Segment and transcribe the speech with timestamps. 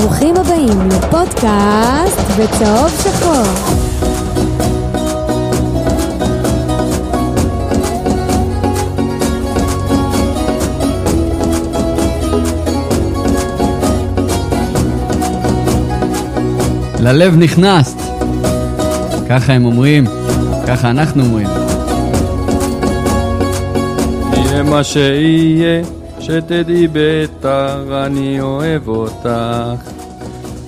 [0.00, 3.42] ברוכים הבאים לפודקאסט בצהוב שחור.
[17.00, 17.98] ללב נכנסת.
[19.28, 20.06] ככה הם אומרים,
[20.66, 21.48] ככה אנחנו אומרים.
[24.32, 25.82] יהיה מה שיהיה,
[26.20, 29.87] שתדעי ביתר, אני אוהב אותך.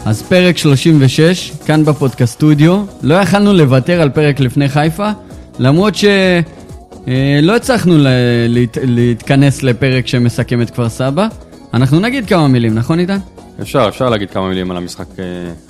[0.05, 2.83] אז פרק 36, כאן בפודקאסט סטודיו.
[3.03, 5.11] לא יכלנו לוותר על פרק לפני חיפה,
[5.59, 8.07] למרות שלא הצלחנו ל-
[8.49, 11.27] להת- להתכנס לפרק שמסכם את כפר סבא.
[11.75, 13.19] אנחנו נגיד כמה מילים, נכון עידן?
[13.63, 15.25] אפשר, אפשר להגיד כמה מילים על המשחק אה,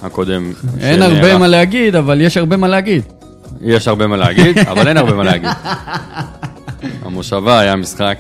[0.07, 0.53] הקודם.
[0.81, 1.13] אין שנערך.
[1.25, 3.03] הרבה מה להגיד, אבל יש הרבה מה להגיד.
[3.61, 5.51] יש הרבה מה להגיד, אבל אין הרבה מה להגיד.
[7.05, 8.19] המושבה היה משחק.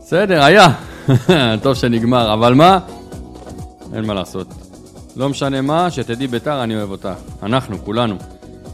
[0.00, 0.68] בסדר, היה.
[1.62, 2.78] טוב שנגמר, אבל מה?
[3.94, 4.46] אין מה לעשות.
[5.16, 7.08] לא משנה מה, שתדעי ביתר, אני אוהב אותך.
[7.42, 8.16] אנחנו, כולנו.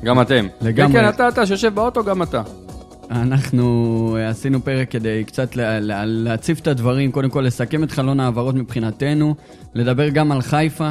[0.05, 0.47] גם אתם.
[0.61, 0.93] לגמרי.
[0.93, 2.43] כן, כן, אתה, אתה שיושב באוטו, גם אתה.
[3.11, 7.91] אנחנו אה, עשינו פרק כדי קצת לה, לה, להציף את הדברים, קודם כל לסכם את
[7.91, 9.35] חלון ההעברות מבחינתנו,
[9.75, 10.91] לדבר גם על חיפה,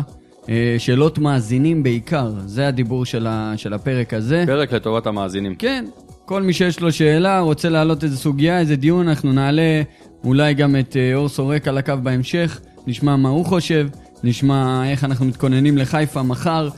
[0.50, 4.44] אה, שאלות מאזינים בעיקר, זה הדיבור של, ה, של הפרק הזה.
[4.48, 5.56] פרק לטובת המאזינים.
[5.56, 5.86] כן,
[6.26, 9.82] כל מי שיש לו שאלה, רוצה להעלות איזה סוגיה, איזה דיון, אנחנו נעלה
[10.24, 13.88] אולי גם את אה, אור סורק על הקו בהמשך, נשמע מה הוא חושב,
[14.24, 16.70] נשמע איך אנחנו מתכוננים לחיפה מחר,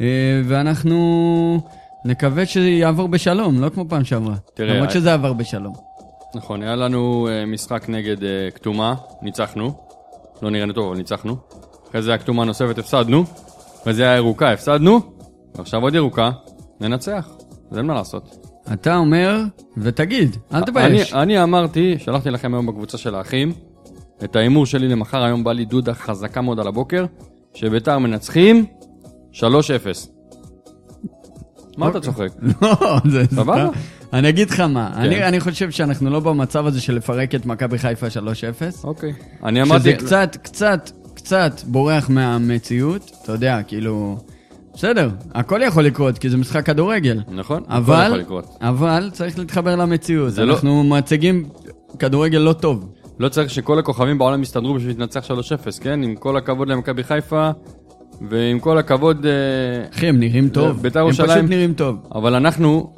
[0.00, 0.06] אה,
[0.44, 1.60] ואנחנו
[2.04, 4.34] נקווה שזה יעבור בשלום, לא כמו פעם שעברה.
[4.54, 5.74] תראה, למרות שזה עבר בשלום.
[6.34, 9.72] נכון, היה לנו אה, משחק נגד אה, כתומה, ניצחנו.
[10.42, 11.36] לא נראינו טוב, אבל ניצחנו.
[11.90, 13.24] אחרי זה היה כתומה נוספת, הפסדנו.
[13.82, 15.00] אחרי זה היה ירוקה, הפסדנו.
[15.54, 16.30] ועכשיו עוד ירוקה,
[16.80, 17.28] ננצח.
[17.70, 18.46] אז אין מה לעשות.
[18.72, 19.40] אתה אומר,
[19.76, 21.12] ותגיד, אל תבייש.
[21.12, 23.52] אני, אני אמרתי, שלחתי לכם היום בקבוצה של האחים,
[24.24, 27.04] את ההימור שלי למחר, היום בא לי דודה חזקה מאוד על הבוקר,
[27.54, 28.66] שביתר מנצחים
[29.32, 29.42] 3-0.
[31.76, 32.28] מה אתה צוחק?
[32.62, 33.68] לא, זה סבבה.
[34.12, 35.00] אני אגיד לך מה, כן.
[35.00, 38.10] אני אני חושב שאנחנו לא במצב הזה של לפרק את מכבי חיפה 3-0.
[38.84, 39.12] אוקיי.
[39.44, 39.82] אני אמרתי...
[39.82, 44.18] שזה קצת, קצת, קצת בורח מהמציאות, אתה יודע, כאילו...
[44.74, 47.20] בסדר, הכל יכול לקרות, כי זה משחק כדורגל.
[47.28, 48.56] נכון, הכל יכול לקרות.
[48.60, 50.38] אבל צריך להתחבר למציאות.
[50.38, 51.48] לא- אנחנו מציגים
[51.98, 52.92] כדורגל לא טוב.
[53.20, 55.30] לא צריך שכל הכוכבים בעולם יסתדרו בשביל להתנצח 3-0,
[55.80, 56.02] כן?
[56.02, 57.50] עם כל הכבוד למכבי חיפה,
[58.28, 59.26] ועם כל הכבוד...
[59.26, 59.32] אה,
[59.94, 60.82] אחי, הם נראים טוב.
[60.82, 61.96] בית"ר הם ירושלים- פשוט נראים טוב.
[62.14, 62.90] אבל אנחנו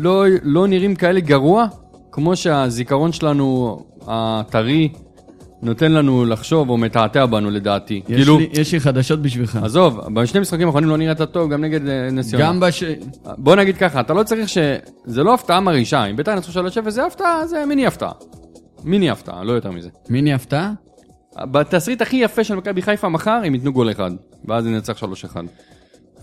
[0.00, 1.66] לא, לא נראים כאלה גרוע,
[2.12, 4.88] כמו שהזיכרון שלנו, הטרי,
[5.62, 8.02] נותן לנו לחשוב או מתעתע בנו לדעתי.
[8.08, 9.58] יש, כאילו, לי, יש לי חדשות בשבילך.
[9.62, 12.44] עזוב, בשני משחקים האחרונים לא נראית טוב, גם נגד אה, נס ציונה.
[12.44, 12.84] גם בש...
[13.38, 14.58] בוא נגיד ככה, אתה לא צריך ש...
[15.04, 18.12] זה לא הפתעה מרעישה, אם בית"ר ינצחו 3-0 זה הפתעה, זה מיני הפתעה.
[18.84, 19.88] מיני הפתעה, לא יותר מזה.
[20.08, 20.72] מיני הפתעה?
[21.38, 24.10] בתסריט הכי יפה של מכבי חיפה מחר, הם ייתנו גול אחד,
[24.44, 25.04] ואז ינצח 3-1.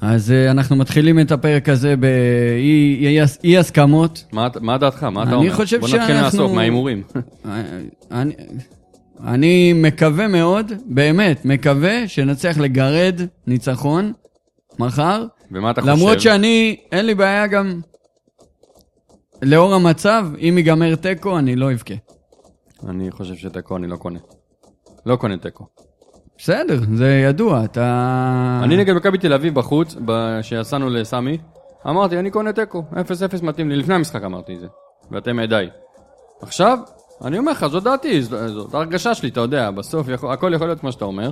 [0.02, 4.24] אז uh, אנחנו מתחילים את הפרק הזה באי אי, אי הסכמות.
[4.32, 5.04] מה, מה דעתך?
[5.04, 5.54] מה אתה אני אומר?
[5.56, 7.04] חושב בוא נתחיל שאנחנו- מהסוף, מההימורים.
[8.12, 8.34] אני,
[9.24, 14.14] אני מקווה מאוד, באמת, מקווה שנצליח לגרד ניצחון
[14.80, 15.26] מחר.
[15.52, 15.94] ומה אתה חושב?
[15.94, 17.82] למרות שאני, אין לי בעיה גם,
[19.42, 21.94] לאור המצב, אם ייגמר תיקו, אני לא אבכה.
[22.86, 24.20] אני חושב שתיקו אני לא קונה.
[25.06, 25.66] לא קונה תיקו.
[26.38, 28.62] בסדר, זה ידוע, אתה...
[28.64, 29.96] אני נגד מכבי תל אביב בחוץ,
[30.42, 31.38] כשיצאנו לסמי,
[31.88, 32.96] אמרתי, אני קונה תיקו, 0-0
[33.44, 34.68] מתאים לי, לפני המשחק אמרתי את זה,
[35.12, 35.70] ואתם עדיי.
[36.42, 36.80] עכשיו,
[37.22, 40.80] אני אומר לך, זו דעתי, זאת הרגשה שלי, אתה יודע, בסוף יכול, הכל יכול להיות
[40.80, 41.32] כמו שאתה אומר,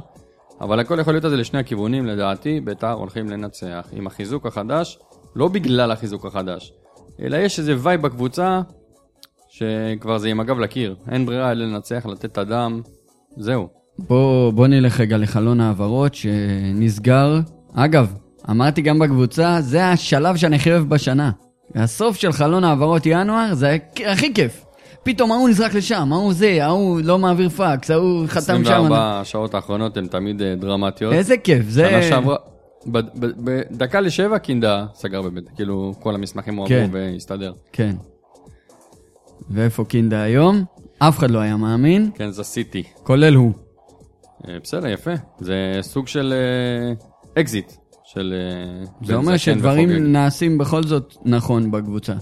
[0.62, 5.00] אבל הכל יכול להיות הזה לשני הכיוונים, לדעתי, בית"ר הולכים לנצח עם החיזוק החדש,
[5.36, 6.74] לא בגלל החיזוק החדש,
[7.22, 8.62] אלא יש איזה vibe בקבוצה,
[9.58, 12.82] שכבר זה עם הגב לקיר, אין ברירה אלא לנצח, לתת את הדם,
[13.38, 13.68] זהו.
[14.00, 17.40] בוא, בוא נלך רגע לחלון העברות שנסגר.
[17.74, 18.14] אגב,
[18.50, 21.32] אמרתי גם בקבוצה, זה השלב שאני הכי אוהב בשנה.
[21.76, 24.66] הסוף של חלון העברות ינואר זה הכי כיף.
[25.04, 28.62] פתאום ההוא נזרק לשם, ההוא זה, ההוא לא מעביר פקס, ההוא חתם שם.
[28.62, 31.14] 24 השעות האחרונות הן תמיד אה, דרמטיות.
[31.14, 31.90] איזה כיף, זה...
[31.90, 32.36] שנה שעברה,
[32.88, 36.90] בדקה לשבע קינדה סגר בבית, כאילו כל המסמכים הועברו כן.
[36.92, 37.54] והסתדר.
[37.74, 37.96] כן.
[39.50, 40.64] ואיפה קינדה היום?
[41.00, 42.84] אף אחד לא היה מאמין, קנזס סיטי.
[43.04, 43.52] כולל הוא.
[44.48, 45.12] אה, בסדר, יפה.
[45.40, 47.72] זה סוג של אה, אקזיט.
[48.04, 48.34] של...
[48.34, 50.06] אה, זה אומר שדברים וחוגג.
[50.08, 52.14] נעשים בכל זאת נכון בקבוצה.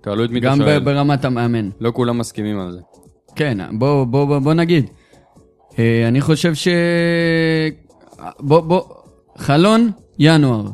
[0.00, 0.78] תלוי את מי אתה גם שואל.
[0.80, 1.70] ב- ברמת המאמן.
[1.80, 2.78] לא כולם מסכימים על זה.
[3.36, 4.90] כן, בוא, בוא, בוא, בוא נגיד.
[5.78, 6.68] אה, אני חושב ש...
[8.40, 8.82] בוא, בוא,
[9.38, 10.64] חלון, ינואר.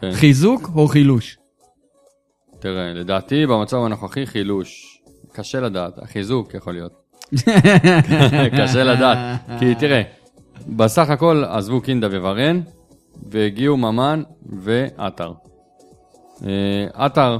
[0.00, 0.12] כן.
[0.12, 1.38] חיזוק או חילוש?
[2.60, 4.85] תראה, לדעתי במצב הנוכחי חילוש.
[5.36, 6.92] קשה לדעת, החיזוק יכול להיות.
[8.58, 9.18] קשה לדעת.
[9.58, 10.02] כי תראה,
[10.68, 12.60] בסך הכל עזבו קינדה וורן,
[13.30, 15.32] והגיעו ממן ועטר.
[16.46, 17.38] אה, עטר,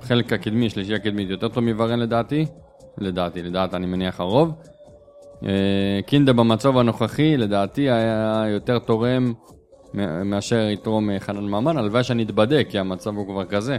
[0.00, 2.46] חלק הקדמי, שלישי הקדמית, יותר טוב מוורן לדעתי.
[2.98, 4.52] לדעתי, לדעת אני מניח הרוב.
[5.44, 9.32] אה, קינדה במצב הנוכחי, לדעתי היה יותר תורם
[10.24, 11.76] מאשר יתרום אה, חנן ממן.
[11.76, 13.76] הלוואי שאני אתבדק, כי המצב הוא כבר כזה.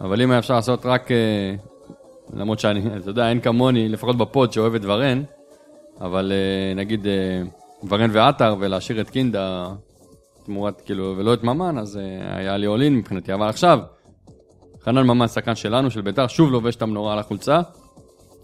[0.00, 1.08] אבל אם היה אפשר לעשות רק,
[2.34, 5.22] למרות שאני, אתה יודע, אין כמוני, לפחות בפוד שאוהב את ורן,
[6.00, 7.42] אבל אה, נגיד אה,
[7.88, 9.68] ורן ועטר ולהשאיר את קינדה
[10.44, 13.34] תמורת, כאילו, ולא את ממן, אז אה, היה לי אולין מבחינתי.
[13.34, 13.78] אבל עכשיו,
[14.84, 17.60] חנן ממן, שחקן שלנו, של ביתר, שוב לובש את המנורה על החולצה.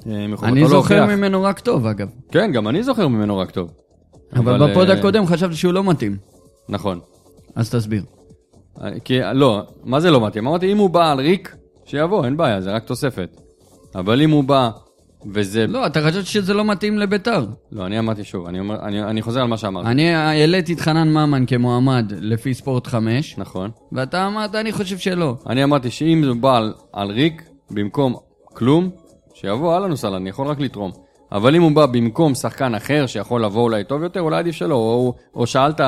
[0.06, 1.09] אני זוכר להוכיח.
[1.09, 2.09] ממנו רק טוב, אגב.
[2.31, 3.71] כן, גם אני זוכר ממנו רק טוב.
[4.32, 6.17] אבל בפוד אה, הקודם חשבתי שהוא לא מתאים.
[6.69, 7.00] נכון.
[7.55, 8.03] אז תסביר.
[9.05, 10.47] כי, לא, מה זה לא מתאים?
[10.47, 13.41] אמרתי, אם הוא בא על ריק, שיבוא, אין בעיה, זה רק תוספת.
[13.96, 14.70] אבל אם הוא בא,
[15.32, 15.66] וזה...
[15.66, 17.46] לא, אתה חשבת שזה לא מתאים לביתר.
[17.72, 19.88] לא, אני אמרתי שוב, אני, אומר, אני, אני חוזר על מה שאמרתי.
[19.88, 23.70] אני העליתי את חנן ממן כמועמד לפי ספורט 5, נכון.
[23.93, 25.37] ואתה אמרת, אני חושב שלא.
[25.46, 28.90] אני אמרתי שאם זה בא על, על ריק, במקום כלום,
[29.34, 30.93] שיבוא, אהלן וסהלן, אני יכול רק לתרום.
[31.32, 34.75] אבל אם הוא בא במקום שחקן אחר שיכול לבוא אולי טוב יותר, אולי עדיף שלא.
[34.75, 35.81] או, או שאלת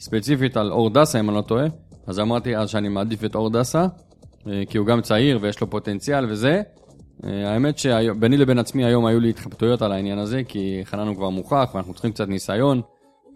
[0.00, 1.66] ספציפית על אור דסה, אם אני לא טועה,
[2.06, 3.86] אז אמרתי אז שאני מעדיף את אור דסה,
[4.46, 6.62] אה, כי הוא גם צעיר ויש לו פוטנציאל וזה.
[7.24, 11.16] אה, האמת שביני לבין עצמי היום היו לי התחבטויות על העניין הזה, כי חנן הוא
[11.16, 12.80] כבר מוכח ואנחנו צריכים קצת ניסיון,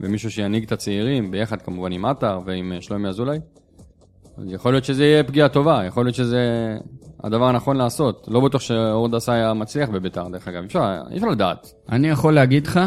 [0.00, 3.38] ומישהו שינהיג את הצעירים, ביחד כמובן עם עטר ועם אה, שלומי אזולאי.
[4.38, 6.76] אז יכול להיות שזה יהיה פגיעה טובה, יכול להיות שזה
[7.25, 8.26] הדבר הנכון לעשות.
[8.31, 10.67] לא בטוח שאור דסה היה מצליח בביתר, דרך אגב, אי
[11.17, 11.73] אפשר, לדעת.
[11.88, 12.81] אני יכול להגיד לך,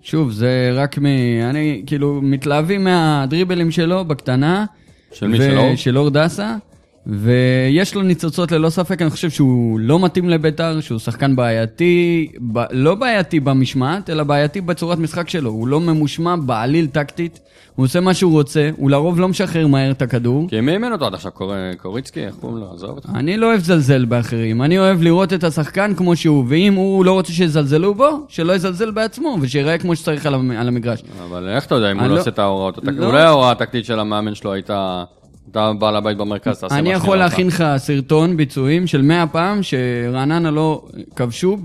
[0.00, 1.06] שוב, זה רק מ...
[1.50, 4.64] אני, כאילו, מתלהבים מהדריבלים שלו בקטנה.
[5.12, 5.76] של מי, של אור?
[5.76, 6.56] של אור דסה.
[7.06, 12.58] ויש לו ניצוצות ללא ספק, אני חושב שהוא לא מתאים לביתר, שהוא שחקן בעייתי, ב...
[12.70, 15.50] לא בעייתי במשמעת, אלא בעייתי בצורת משחק שלו.
[15.50, 17.40] הוא לא ממושמע בעליל טקטית,
[17.74, 20.46] הוא עושה מה שהוא רוצה, הוא לרוב לא משחרר מהר את הכדור.
[20.48, 21.32] כי מי אימן אותו עד עכשיו?
[21.32, 21.52] קור...
[21.78, 22.20] קוריצקי?
[22.26, 22.72] איך קוראים לו?
[22.74, 23.08] עזוב אותך.
[23.14, 27.12] אני לא אוהב לזלזל באחרים, אני אוהב לראות את השחקן כמו שהוא, ואם הוא לא
[27.12, 31.02] רוצה שיזלזלו בו, שלא יזלזל בעצמו, ושיראה כמו שצריך על המ- על המגרש.
[31.28, 32.78] אבל איך אתה יודע אם הוא לא לא- עושה את ההוראות?
[32.82, 33.06] לא.
[33.06, 35.04] אולי ההוראה הטקטית של המאמן שלו הייתה,
[35.50, 37.16] אתה בעל הבית במרכז, תעשה מה אני יכול.
[37.16, 40.84] להכין לך סרטון ביצועים של 100 פעם שרעננה לא
[41.16, 41.56] כבשו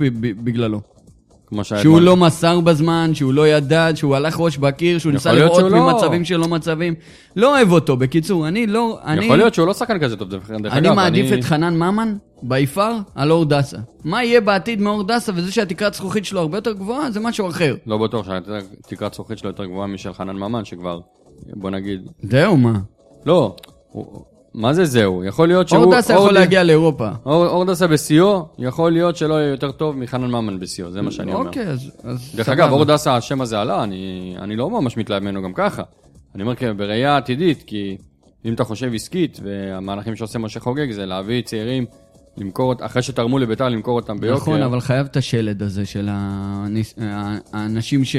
[0.43, 0.81] בגללו.
[1.49, 2.01] כמו שהיה שהוא.
[2.01, 5.91] לא מסר בזמן, שהוא לא ידע, שהוא הלך ראש בקיר, שהוא ניסה לראות לא.
[5.91, 6.95] ממצבים שלא מצבים.
[7.35, 8.99] לא אוהב אותו, בקיצור, אני לא...
[9.05, 10.95] אני, יכול להיות שהוא לא שחקן כזה טוב, דרך דרך אני אגב.
[10.95, 13.77] מעדיף את חנן ממן ביפר על אור דסה.
[14.03, 17.75] מה יהיה בעתיד מאור דסה, וזה שהתקרת זכוכית שלו הרבה יותר גבוהה, זה משהו אחר.
[17.85, 20.99] לא בטוח שהתקרת זכוכית שלו יותר גבוהה משל חנן ממן, שכבר,
[21.53, 22.01] בוא נגיד...
[22.23, 22.73] זהו, מה?
[23.25, 23.55] לא,
[24.53, 25.23] מה זה זהו?
[25.23, 25.83] יכול להיות שהוא...
[25.83, 27.09] אור דסה יכול להגיע לאירופה.
[27.25, 31.11] אור אור דסה בשיאו, יכול להיות שלא יהיה יותר טוב מחנן ממן בשיאו, זה מה
[31.11, 31.47] שאני אומר.
[31.47, 31.91] אוקיי, אז...
[32.35, 32.49] דרך.
[32.49, 35.83] אגב, אור דסה, השם הזה עלה, אני, לא ממש מתלהב ממנו גם ככה.
[36.35, 37.97] אני אומר כאילו, בראייה עתידית, כי
[38.45, 41.85] אם אתה חושב עסקית, והמהלכים שעושה משה חוגג זה להביא צעירים,
[42.37, 44.41] למכור, אות- אחרי שתרמו לביתר, למכור אותם ביוקר.
[44.41, 46.95] נכון, אבל חייב את השלד הזה של הניס...
[47.53, 48.15] האנשים ש...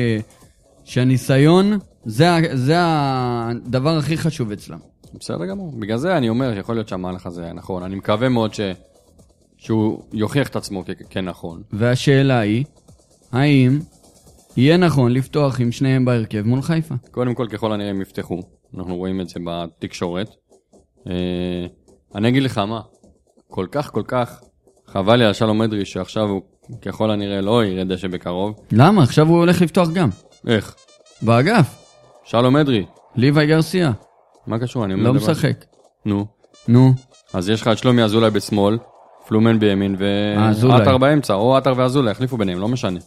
[0.84, 4.78] שהניסיון, זה הדבר הכי חשוב אצלם.
[5.14, 5.72] בסדר גמור.
[5.78, 7.82] בגלל זה אני אומר שיכול להיות שהמהלך הזה היה נכון.
[7.82, 8.60] אני מקווה מאוד ש...
[9.56, 11.62] שהוא יוכיח את עצמו כ- כנכון.
[11.72, 12.64] והשאלה היא,
[13.32, 13.78] האם
[14.56, 16.94] יהיה נכון לפתוח עם שניהם בהרכב מול חיפה?
[17.10, 18.40] קודם כל, ככל הנראה הם יפתחו.
[18.78, 20.30] אנחנו רואים את זה בתקשורת.
[21.08, 21.66] אה,
[22.14, 22.80] אני אגיד לך מה,
[23.48, 24.40] כל כך כל כך
[24.86, 26.42] חבל לי על שלום אדרי שעכשיו הוא
[26.82, 28.54] ככל הנראה לא ירד דשא בקרוב.
[28.72, 29.02] למה?
[29.02, 30.08] עכשיו הוא הולך לפתוח גם.
[30.46, 30.74] איך?
[31.22, 31.84] באגף.
[32.24, 32.86] שלום אדרי,
[33.16, 33.92] ליוואי גרסיה.
[34.46, 34.84] מה קשור?
[34.84, 35.64] אני לא מדבר- משחק.
[36.06, 36.26] נו.
[36.68, 36.92] נו.
[37.32, 38.78] אז יש לך את שלומי אזולאי בשמאל,
[39.28, 39.96] פלומן בימין.
[39.98, 43.00] ועטר באמצע, או עטר ואזולאי, יחליפו ביניהם, לא משנה.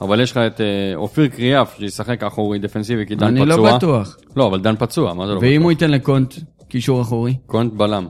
[0.00, 3.56] אבל יש לך את אה, אופיר קריאף, שישחק אחורי דפנסיבי, כי דן אני פצוע.
[3.70, 4.16] לא בטוח.
[4.36, 5.62] לא, אבל דן פצוע, מה זה לא ואם בטוח?
[5.62, 6.34] הוא ייתן לקונט
[6.68, 7.34] קישור אחורי?
[7.46, 8.06] קונט בלם.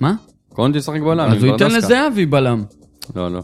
[0.00, 0.14] מה?
[0.52, 1.30] קונט ישחק בלם.
[1.30, 1.70] אז הוא ייתן.
[1.70, 2.64] לזהבי בלם.
[3.16, 3.40] לא, לא.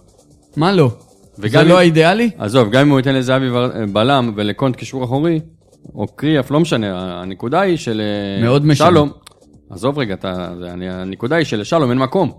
[0.57, 0.91] מה לא?
[1.37, 2.31] זה לא האידיאלי?
[2.39, 5.41] עזוב, גם אם הוא ייתן לזהבי בר- בלם ולקונט קישור אחורי,
[5.95, 8.01] או קריאף, לא משנה, הנקודה היא של...
[8.01, 8.89] אה, מאוד משנה.
[8.89, 9.11] שלום,
[9.71, 12.33] עזוב רגע, אתה, אני- הנקודה היא שלשלום אין מקום.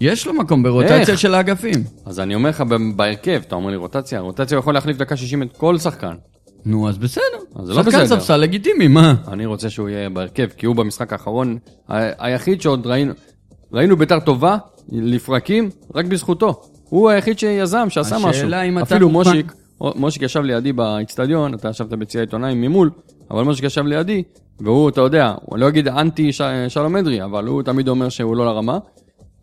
[0.00, 1.18] יש לו מקום ברוטציה איך?
[1.18, 1.84] של האגפים.
[2.06, 2.64] אז אני אומר לך,
[2.96, 6.14] בהרכב, אתה אומר לי רוטציה, רוטציה יכול להחליף דקה 60 את כל שחקן.
[6.66, 7.22] נו, אז בסדר.
[7.56, 8.20] אז זה לא שחקן בסדר.
[8.20, 9.14] ספסל לגיטימי, מה?
[9.28, 13.12] אני רוצה שהוא יהיה בהרכב, כי הוא במשחק האחרון, ה- היחיד שעוד ראינו,
[13.72, 14.56] ראינו ביתר טובה,
[14.92, 16.62] לפרקים, רק בזכותו.
[16.88, 18.48] הוא היחיד שיזם, שעשה משהו.
[18.82, 22.90] אפילו מושיק, מושיק ישב לידי באיצטדיון, אתה ישבת ביציע עיתונאים ממול,
[23.30, 24.22] אבל מושיק ישב לידי,
[24.60, 28.36] והוא, אתה יודע, הוא לא אגיד אנטי ש- שלום אדרי, אבל הוא תמיד אומר שהוא
[28.36, 28.78] לא לרמה.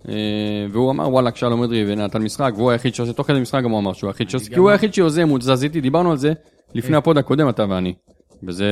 [0.10, 0.14] אה,
[0.72, 3.80] והוא אמר וואלכ שלום אדרי ונתן משחק, והוא היחיד שעושה, תוך כדי משחק גם הוא
[3.80, 6.34] אמר שהוא היחיד שעושה, כי הוא היחיד שיוזם, הוא תזז איתי, דיברנו על זה,
[6.76, 7.94] לפני הפוד הקודם אתה ואני.
[8.48, 8.66] וזה...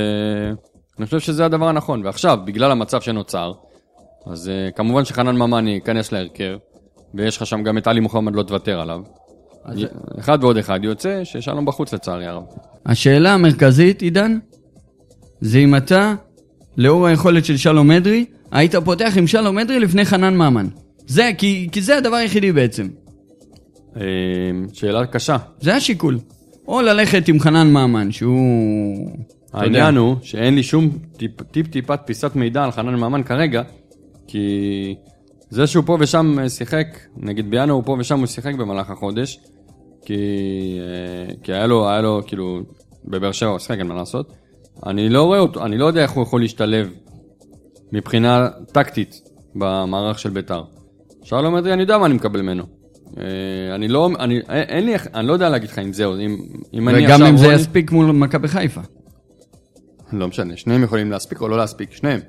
[0.99, 2.05] אני חושב שזה הדבר הנכון.
[2.05, 3.51] ועכשיו, בגלל המצב שנוצר,
[4.27, 6.57] אז אה, כמובן שחנן ממן ייכנס להרכב,
[7.13, 9.01] ויש לך שם גם את עלי מוחמד לא תוותר עליו.
[10.19, 12.43] אחד ועוד אחד יוצא ששלום בחוץ לצערי הרב.
[12.85, 14.39] השאלה המרכזית, עידן,
[15.41, 16.15] זה אם אתה,
[16.77, 20.67] לאור היכולת של שלום אדרי, היית פותח עם שלום אדרי לפני חנן ממן.
[21.07, 22.87] זה, כי, כי זה הדבר היחידי בעצם.
[23.95, 24.01] אה,
[24.73, 25.37] שאלה קשה.
[25.61, 26.19] זה השיקול.
[26.67, 29.09] או ללכת עם חנן ממן, שהוא...
[29.53, 33.61] העניין הוא שאין לי שום טיפ, טיפ טיפת פיסת מידע על חנן ממן כרגע,
[34.27, 34.95] כי
[35.49, 36.87] זה שהוא פה ושם אה, שיחק,
[37.17, 39.39] נגיד בינואר הוא פה ושם הוא שיחק במהלך החודש,
[40.05, 40.13] כי,
[40.79, 42.59] אה, כי היה לו, היה לו כאילו,
[43.05, 44.33] בבאר שבע הוא שיחק, אין מה לעשות.
[44.85, 46.89] אני לא רואה אותו, אני לא יודע איך הוא יכול להשתלב
[47.91, 49.21] מבחינה טקטית
[49.55, 50.63] במערך של בית"ר.
[51.23, 52.63] שלום אדרי, אני יודע מה אני מקבל ממנו.
[53.17, 56.37] אה, אני לא, אני, אין לי, אני לא יודע להגיד לך אם זהו, אם,
[56.73, 58.81] אם אני וגם אם זה יספיק מול מכבי חיפה.
[60.13, 62.19] לא משנה, שניהם יכולים להספיק או לא להספיק, שניהם.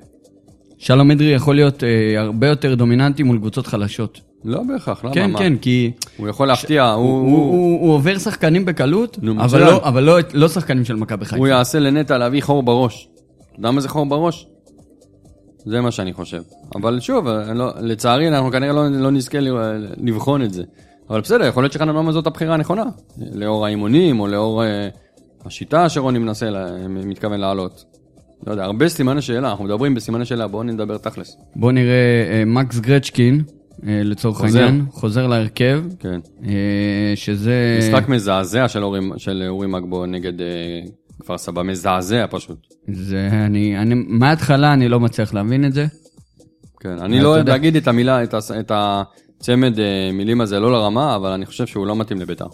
[0.81, 4.21] שלום אדרי יכול להיות אה, הרבה יותר דומיננטי מול קבוצות חלשות.
[4.45, 5.13] לא בהכרח, למה?
[5.13, 5.39] כן, מה?
[5.39, 9.59] כן, כי הוא יכול להפתיע, הוא, הוא, הוא, הוא, הוא עובר שחקנים בקלות, נו, אבל.
[9.59, 11.37] לא, אבל לא, לא שחקנים של מכבי חיפה.
[11.37, 13.09] הוא יעשה לנטע להביא חור בראש.
[13.51, 14.47] אתה יודע מה זה חור בראש?
[15.65, 16.41] זה מה שאני חושב.
[16.75, 19.37] אבל שוב, לא, לצערי אנחנו כנראה לא, לא נזכה
[19.97, 20.63] לבחון את זה.
[21.09, 22.85] אבל בסדר, יכול להיות שחנן ממן זאת הבחירה הנכונה.
[23.33, 24.89] לאור האימונים, או לאור אה,
[25.45, 28.00] השיטה שרוני מנסה, לה, מתכוון לעלות.
[28.47, 31.37] לא יודע, הרבה סימני שאלה, אנחנו מדברים בסימני שאלה, בואו נדבר תכלס.
[31.55, 31.93] בוא נראה,
[32.31, 33.43] אה, מקס גרצ'קין,
[33.87, 34.63] אה, לצורך חוזר.
[34.63, 36.19] העניין, חוזר להרכב, כן.
[36.45, 36.51] אה,
[37.15, 37.79] שזה...
[37.79, 40.47] משחק מזעזע של אורי, של אורי מגבו נגד אה,
[41.21, 42.57] כפר סבא, מזעזע פשוט.
[42.91, 45.85] זה, אני, אני, מההתחלה אני לא מצליח להבין את זה.
[46.79, 50.59] כן, אני לא אוהב יודע- להגיד את המילה, את, הס- את הצמד אה, מילים הזה
[50.59, 52.45] לא לרמה, אבל אני חושב שהוא לא מתאים לביתר.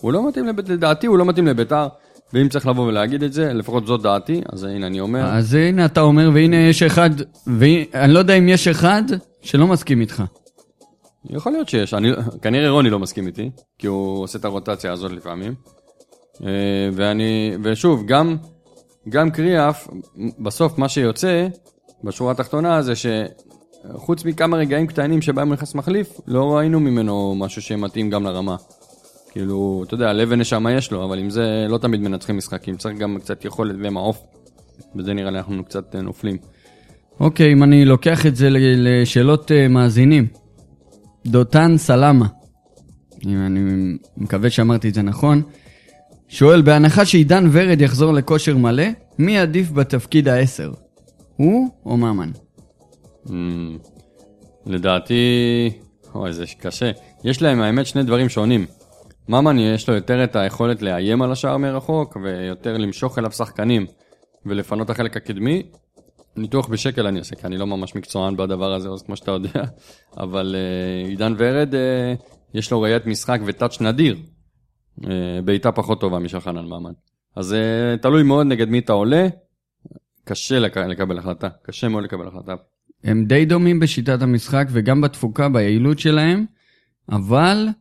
[0.00, 1.86] הוא לא מתאים לביתר, לדעתי הוא לא מתאים לביתר,
[2.32, 5.84] ואם צריך לבוא ולהגיד את זה, לפחות זאת דעתי, אז הנה אני אומר, אז הנה
[5.84, 7.10] אתה אומר, והנה יש אחד,
[7.46, 9.02] ואני לא יודע אם יש אחד
[9.42, 10.22] שלא מסכים איתך.
[11.30, 12.10] יכול להיות שיש, אני,
[12.42, 15.54] כנראה רוני לא מסכים איתי, כי הוא עושה את הרוטציה הזאת לפעמים.
[16.44, 16.48] אה,
[16.92, 18.36] ואני, ושוב, גם,
[19.08, 19.88] גם קריאף,
[20.38, 21.48] בסוף מה שיוצא,
[22.04, 27.62] בשורה התחתונה, זה שחוץ מכמה רגעים קטנים שבהם הוא נכנס מחליף, לא ראינו ממנו משהו
[27.62, 28.56] שמתאים גם לרמה.
[29.30, 32.98] כאילו, אתה יודע, לב ונשמה יש לו, אבל עם זה לא תמיד מנצחים משחקים, צריך
[32.98, 34.18] גם קצת יכולת ומעוף.
[34.94, 36.36] בזה נראה לי אנחנו קצת אה, נופלים.
[37.20, 40.26] אוקיי, אם אני לוקח את זה לשאלות אה, מאזינים.
[41.26, 42.26] דותן סלמה,
[43.26, 43.60] אם אני
[44.16, 45.42] מקווה שאמרתי את זה נכון,
[46.28, 48.84] שואל, בהנחה שעידן ורד יחזור לכושר מלא,
[49.18, 50.72] מי עדיף בתפקיד העשר?
[51.36, 52.30] הוא או ממן?
[53.26, 53.30] Mm,
[54.66, 55.14] לדעתי,
[56.14, 56.90] אוי, זה קשה.
[57.24, 58.66] יש להם, האמת, שני דברים שונים.
[59.28, 63.86] ממן יש לו יותר את היכולת לאיים על השער מרחוק, ויותר למשוך אליו שחקנים
[64.46, 65.62] ולפנות החלק הקדמי.
[66.36, 69.62] ניתוח בשקל אני עושה, כי אני לא ממש מקצוען בדבר הזה, אז כמו שאתה יודע.
[70.24, 72.22] אבל uh, עידן ורד, uh,
[72.54, 74.16] יש לו ראיית משחק וטאץ' נדיר.
[75.00, 75.06] Uh,
[75.44, 76.92] בעיטה פחות טובה משל חנן ממן.
[77.36, 79.28] אז uh, תלוי מאוד נגד מי אתה עולה.
[80.24, 82.54] קשה לק- לקבל החלטה, קשה מאוד לקבל החלטה.
[83.04, 86.46] הם די דומים בשיטת המשחק וגם בתפוקה, ביעילות שלהם,
[87.08, 87.72] אבל אה,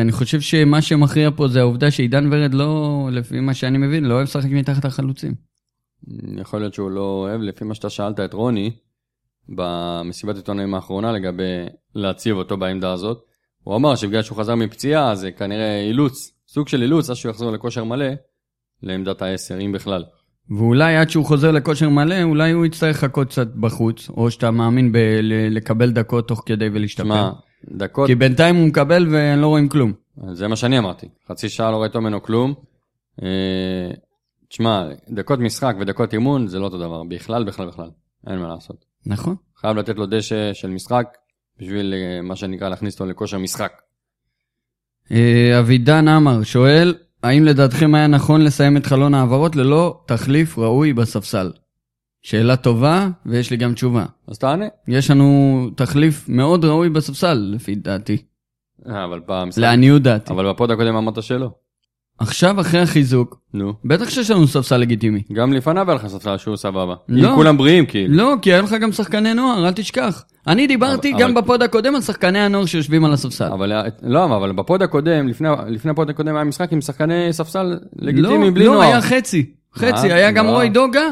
[0.00, 4.14] אני חושב שמה שמכריע פה זה העובדה שעידן ורד לא, לפי מה שאני מבין, לא
[4.14, 5.34] אוהב לשחק מתחת החלוצים.
[6.40, 8.70] יכול להיות שהוא לא אוהב, לפי מה שאתה שאלת את רוני,
[9.48, 13.18] במסיבת עיתונאים האחרונה לגבי להציב אותו בעמדה הזאת,
[13.62, 17.50] הוא אמר שבגלל שהוא חזר מפציעה, זה כנראה אילוץ, סוג של אילוץ, אז שהוא יחזור
[17.50, 18.06] לכושר מלא,
[18.82, 20.04] לעמדת העשר, אם בכלל.
[20.50, 24.92] ואולי עד שהוא חוזר לכושר מלא, אולי הוא יצטרך לחכות קצת בחוץ, או שאתה מאמין
[24.92, 27.30] בלקבל דקות תוך כדי ולהשתפר.
[27.70, 29.92] דקות, כי בינתיים הוא מקבל ולא רואים כלום.
[30.32, 32.54] זה מה שאני אמרתי, חצי שעה לא ראית ממנו כלום.
[33.22, 33.90] אה,
[34.48, 37.90] תשמע, דקות משחק ודקות אימון זה לא אותו דבר, בכלל, בכלל, בכלל,
[38.26, 38.84] אין מה לעשות.
[39.06, 39.36] נכון.
[39.56, 41.06] חייב לתת לו דשא של משחק,
[41.58, 43.72] בשביל אה, מה שנקרא להכניס אותו לכושר משחק.
[45.12, 50.92] אה, אבידן עמר שואל, האם לדעתכם היה נכון לסיים את חלון ההעברות ללא תחליף ראוי
[50.92, 51.50] בספסל?
[52.26, 54.04] שאלה טובה, ויש לי גם תשובה.
[54.28, 54.64] אז תענה.
[54.88, 58.16] יש לנו תחליף מאוד ראוי בספסל, לפי דעתי.
[58.88, 59.60] אה, אבל במשחק...
[59.62, 60.32] לעניות דעתי.
[60.32, 61.50] אבל ב pod הקודם אמרת שלא.
[62.18, 63.72] עכשיו, אחרי החיזוק, נו.
[63.84, 65.22] בטח שיש לנו ספסל לגיטימי.
[65.32, 66.94] גם לפניו היה לך ספסל שהוא סבבה.
[67.08, 67.30] לא.
[67.30, 68.14] אם כולם בריאים, כאילו.
[68.16, 70.24] לא, כי היה לך גם שחקני נוער, אל תשכח.
[70.46, 73.48] אני דיברתי אבל- גם אבל- ב pod הקודם על שחקני הנוער שיושבים על הספסל.
[73.52, 77.32] אבל לא, אבל ב pod הקודם, לפני לפני ה pod הקודם היה משחק עם שחקני
[77.32, 78.86] ספסל לא, לגיטימיים בלי לא, נוער.
[78.86, 79.50] היה חצי.
[79.74, 80.50] חצי, היה גם לא.
[80.50, 81.02] רוי דוגה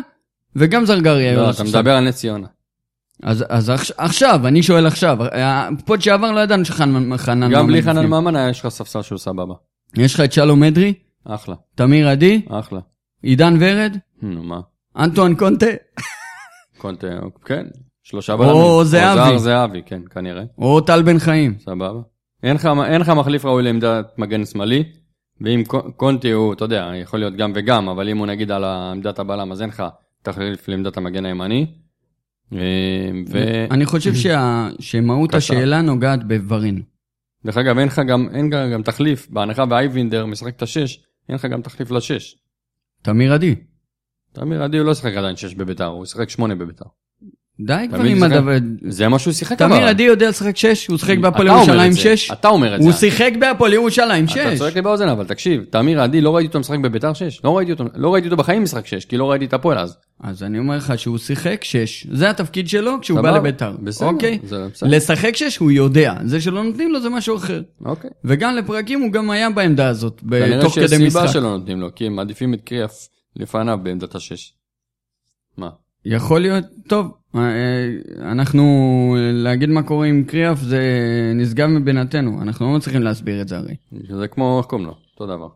[0.57, 1.65] וגם זרגרי היו לא, אתה.
[1.65, 2.47] מדבר על נס ציונה.
[3.23, 7.61] אז, אז עכש- עכשיו, אני שואל עכשיו, ה pod שעבר לא ידענו שחנן חנן גם
[7.63, 8.07] ממן בלי חנן.
[8.07, 9.55] ממן היה יש לך ספסל שהוא סבבה.
[9.97, 10.95] יש לך את שלום אדרי,
[11.25, 12.81] אחלה, תמיר עדי, אחלה.
[13.23, 14.61] עידן ורד, נו, מה?
[14.99, 15.67] אנטואן קונטה,
[16.79, 17.07] קונטה,
[17.45, 17.67] כן.
[18.03, 18.55] שלושה בלמים.
[18.55, 19.21] או זהבי.
[19.21, 20.43] או זר זהבי, כן, כנראה.
[20.59, 21.55] או טל בן חיים.
[21.59, 22.01] סבבה.
[22.43, 22.57] אין
[23.01, 24.85] לך, מחליף ראוי לעמדת מגן שמאלי,
[25.41, 28.65] ואם קו- קונטי הוא, אתה יודע, יכול להיות גם וגם, אבל אם הוא נגיד על
[28.65, 29.83] עמדת הבלם, אז אין לך
[30.25, 31.67] תחליף לעמדת המגן הימני.
[32.53, 32.59] אה,
[33.29, 33.39] ו...
[33.71, 35.35] אני חושב שה- שמהות.
[35.35, 36.83] השאלה נוגעת בוורין.
[37.47, 41.35] דרך אגב, אין לך גם, אין גם, גם תחליף, בהנחה ואייבינדר משחק את השש, אין
[41.37, 42.37] לך גם תחליף לשש.
[43.03, 43.55] תמיר עדי.
[44.33, 46.85] תמיר עדי הוא לא שיחק עדיין שש בביתר, הוא שיחק שמונה בביתר.
[47.61, 48.53] די כבר עם הדבר...
[48.89, 52.31] זה מה שהוא שיחק תמיר עדי יודע לשחק שש, הוא שיחק בהפועל אתה ירושלים שש.
[52.31, 52.99] אתה אומר את הוא זה.
[52.99, 54.59] שיחק בהפועל ירושלים אתה שש.
[54.59, 57.41] צועק לי באוזן, אבל תקשיב, תמיר עדי, לא ראיתי אותו משחק בביתר 6.
[57.45, 59.97] לא ראיתי אותו, לא ראיתי אותו בחיים משחק 6, כי לא ראיתי את הפועל אז.
[60.21, 62.07] אז אני אומר לך שהוא שיחק שש.
[62.13, 63.77] זה התפקיד שלו כשהוא בא לביתר.
[63.83, 64.39] בסדר, אוקיי?
[64.83, 66.15] לשחק שש הוא יודע.
[66.25, 67.63] זה שלא נותנים לו זה משהו אחר.
[67.85, 68.11] אוקיי.
[68.25, 71.33] וגם לפרקים הוא גם היה בעמדה הזאת, ב- כנראה תוך שיש כדי סיבה משחק.
[71.33, 74.53] שלא נותנים לו, כי הם מעדיפים את קריאף לפניו בעמדת השש.
[75.57, 75.69] מה?
[76.05, 78.65] יכול להיות, טוב, אה, אה, אנחנו,
[79.33, 80.83] להגיד מה קורה עם קריאף זה
[81.35, 83.77] נשגב מבינתנו, אנחנו לא מצליחים להסביר את זה הרי.
[84.19, 84.95] זה כמו, איך קוראים לו?
[85.13, 85.49] אותו דבר.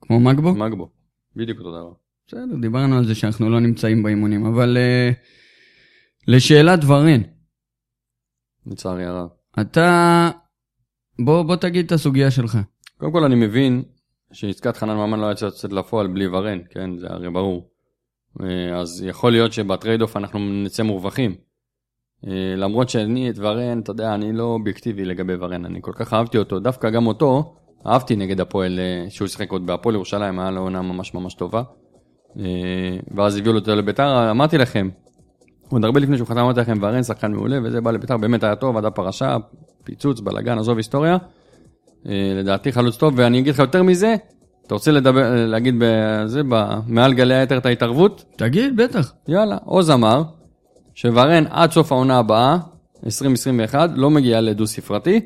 [0.00, 0.54] כמו מגבו?
[0.54, 0.90] מגבו.
[1.36, 1.92] בדיוק אותו דבר.
[2.26, 5.10] בסדר, דיברנו על זה שאנחנו לא נמצאים באימונים, אבל אה,
[6.28, 7.22] להשאלת ורן,
[8.66, 9.28] לצערי הרב.
[9.60, 10.30] אתה,
[11.24, 12.58] בוא, בוא תגיד את הסוגיה שלך.
[12.98, 13.82] קודם כל אני מבין
[14.32, 16.98] שעסקת חנן ממן לא הייתה יוצאת לפועל בלי ורן, כן?
[16.98, 17.70] זה הרי ברור.
[18.42, 21.34] אה, אז יכול להיות שב trade off אנחנו נצא מורווחים.
[22.26, 26.12] אה, למרות שאני את ורן, אתה יודע, אני לא אובייקטיבי לגבי ורן, אני כל כך
[26.12, 27.54] אהבתי אותו, דווקא גם אותו,
[27.86, 31.62] אהבתי נגד הפועל, אה, שהוא שיחק עוד בהפועל ירושלים, היה לו עונה ממש ממש טובה.
[33.14, 34.88] ואז הביאו אותו לביתר, אמרתי לכם,
[35.68, 38.56] עוד הרבה לפני שהוא חתם, אמרתי לכם, ורן שחקן מעולה, וזה בא לביתר, באמת היה
[38.56, 39.36] טוב, עד הפרשה,
[39.84, 41.16] פיצוץ, בלאגן, עזוב היסטוריה.
[42.04, 44.14] לדעתי חלוץ טוב, ואני אגיד לך יותר מזה,
[44.66, 46.40] אתה רוצה לדבר, להגיד בזה,
[46.86, 48.24] מעל גלי היתר את ההתערבות?
[48.36, 49.12] תגיד, בטח.
[49.28, 50.22] יאללה, עוז אמר
[50.94, 52.58] שוורן עד סוף העונה הבאה,
[53.06, 55.20] 2021, לא מגיע לדו ספרתי.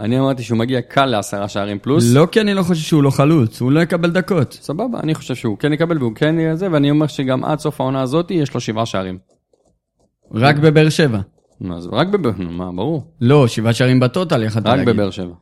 [0.00, 2.04] אני אמרתי שהוא מגיע קל לעשרה שערים פלוס.
[2.14, 4.52] לא כי אני לא חושב שהוא לא חלוץ, הוא לא יקבל דקות.
[4.52, 7.80] סבבה, אני חושב שהוא כן יקבל והוא כן יהיה זה, ואני אומר שגם עד סוף
[7.80, 9.18] העונה הזאת יש לו שבעה שערים.
[10.34, 11.20] רק בבאר שבע.
[11.76, 13.02] אז רק בבאר, נו, מה, ברור.
[13.20, 14.94] לא, שבעה שערים בטוטל יכלת רק להגיד.
[14.94, 15.34] בבאר שבע.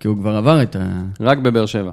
[0.00, 1.02] כי הוא כבר עבר את ה...
[1.20, 1.92] רק בבאר שבע.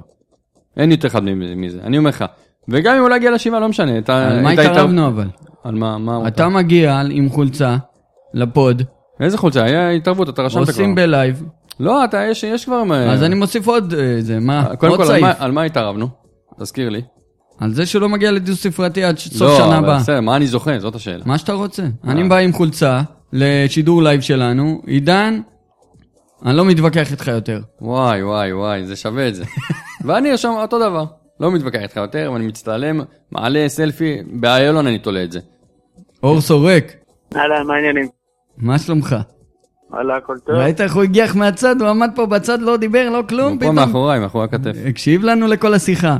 [0.76, 1.22] אין יותר אחד
[1.56, 2.24] מזה, אני אומר לך.
[2.68, 3.98] וגם אם הוא לא יגיע לשבעה, לא משנה.
[3.98, 5.26] את ה- על מה התערבנו אבל?
[5.64, 7.76] על מה, מה אתה מגיע עם חולצה
[8.34, 8.82] ל pod,
[9.20, 9.64] איזה חולצה?
[9.64, 10.72] היה התערבות, אתה רשמת כבר.
[10.72, 11.42] עושים ב live,
[11.80, 12.82] לא, אתה, יש, יש כבר...
[13.10, 14.66] אז אני מוסיף עוד איזה, מה?
[14.70, 15.20] אה, קודם כל, על.
[15.20, 16.08] מה, על מה התערבנו?
[16.60, 17.02] תזכיר לי.
[17.58, 19.98] על זה שלא מגיע לדו ספרתי עד סוף לא, שנה הבאה.
[19.98, 20.78] בסדר, מה אני זוכה?
[20.78, 21.22] זאת השאלה.
[21.26, 21.82] מה שאתה רוצה.
[22.04, 23.02] אני בא עם חולצה
[23.32, 25.40] לשידור live שלנו, עידן,
[26.46, 27.60] אני לא מתווכח איתך יותר.
[27.80, 29.44] וואי, וואי, וואי, זה שווה את זה.
[30.04, 31.04] ואני ארשום אותו דבר.
[31.40, 33.00] לא מתווכח איתך יותר, ואני מצטלם,
[33.32, 35.40] מעלה סלפי, באיילון אני תולה את זה.
[36.22, 36.92] אור סורק,
[37.36, 38.08] אהלן, מה העניינים?
[38.58, 39.16] מה שלומך?
[39.90, 40.54] וואלה, הכל טוב.
[40.56, 43.60] ראית איך הוא הגיח מהצד, הוא עמד פה בצד, לא דיבר, לא כלום, הוא פה
[43.60, 43.74] פתאום.
[43.74, 44.72] מאחוריי, מאחורי הכתף.
[44.88, 46.16] הקשיב לנו לכל השיחה.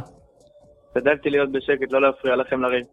[0.96, 2.84] השתדלתי להיות בשקט, לא להפריע לכם לריב.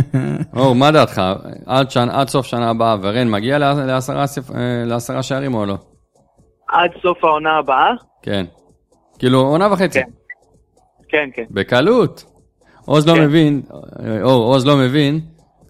[0.56, 1.22] אור, מה דעתך?
[1.66, 2.08] עד, שנ...
[2.10, 4.24] עד סוף שנה הבאה, ורן מגיע לעש- לעשרה.
[4.54, 5.76] אה, לעשרה שערים או לא?
[6.72, 7.90] עד סוף העונה הבאה?
[8.22, 8.44] כן.
[9.18, 9.98] כאילו, עונה וחצי.
[10.00, 10.08] כן.
[11.08, 11.44] כן, כן.
[11.50, 12.24] בקלות.
[12.86, 13.24] עוז לא כן.
[13.24, 13.62] מבין,
[14.04, 15.20] אה, אור, עוז לא מבין,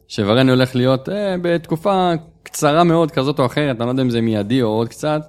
[0.08, 2.10] שוורן הולך להיות אה, בתקופה
[2.42, 5.20] קצרה מאוד כזאת או אחרת, אני לא יודע אם זה מיידי או עוד קצת,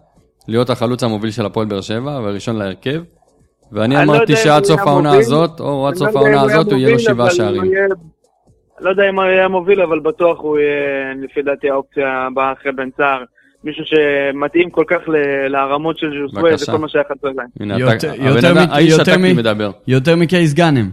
[0.48, 3.02] להיות החלוץ המוביל של הפועל באר שבע וראשון להרכב.
[3.72, 5.18] ואני אני לא אמרתי אם שעד סוף העונה.
[5.18, 7.64] הזאת, או עד סוף לא העונה הזאת, הוא יהיה לו שבעה שערים.
[7.66, 7.88] יהיה-
[8.80, 12.72] לא יודע אם הוא היה מוביל, אבל בטוח הוא יהיה, לפי דעתי, האופציה הבאה אחרי
[12.72, 13.24] בן סער.
[13.64, 16.58] מישהו שמתאים כל כך ל- לרמות של ז'וסווה.
[16.58, 17.48] זה כל מה שהיה חסר להם.
[17.60, 17.76] הנה,
[18.74, 19.72] האיש יותר הטקטי מדבר.
[19.88, 20.90] יותר מקייס גאנם.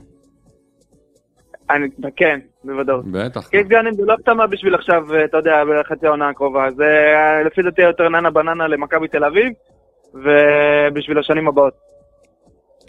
[1.70, 3.04] אני, כן, בוודאות.
[3.10, 3.48] בטח.
[3.48, 6.70] קייס גאנם זה לא החתמה בשביל עכשיו, אתה יודע, בחצי העונה הקרובה.
[6.76, 9.52] זה אה, לפי דעתי יותר ננה בננה למכבי תל אביב,
[10.14, 11.72] ובשביל השנים הבאות.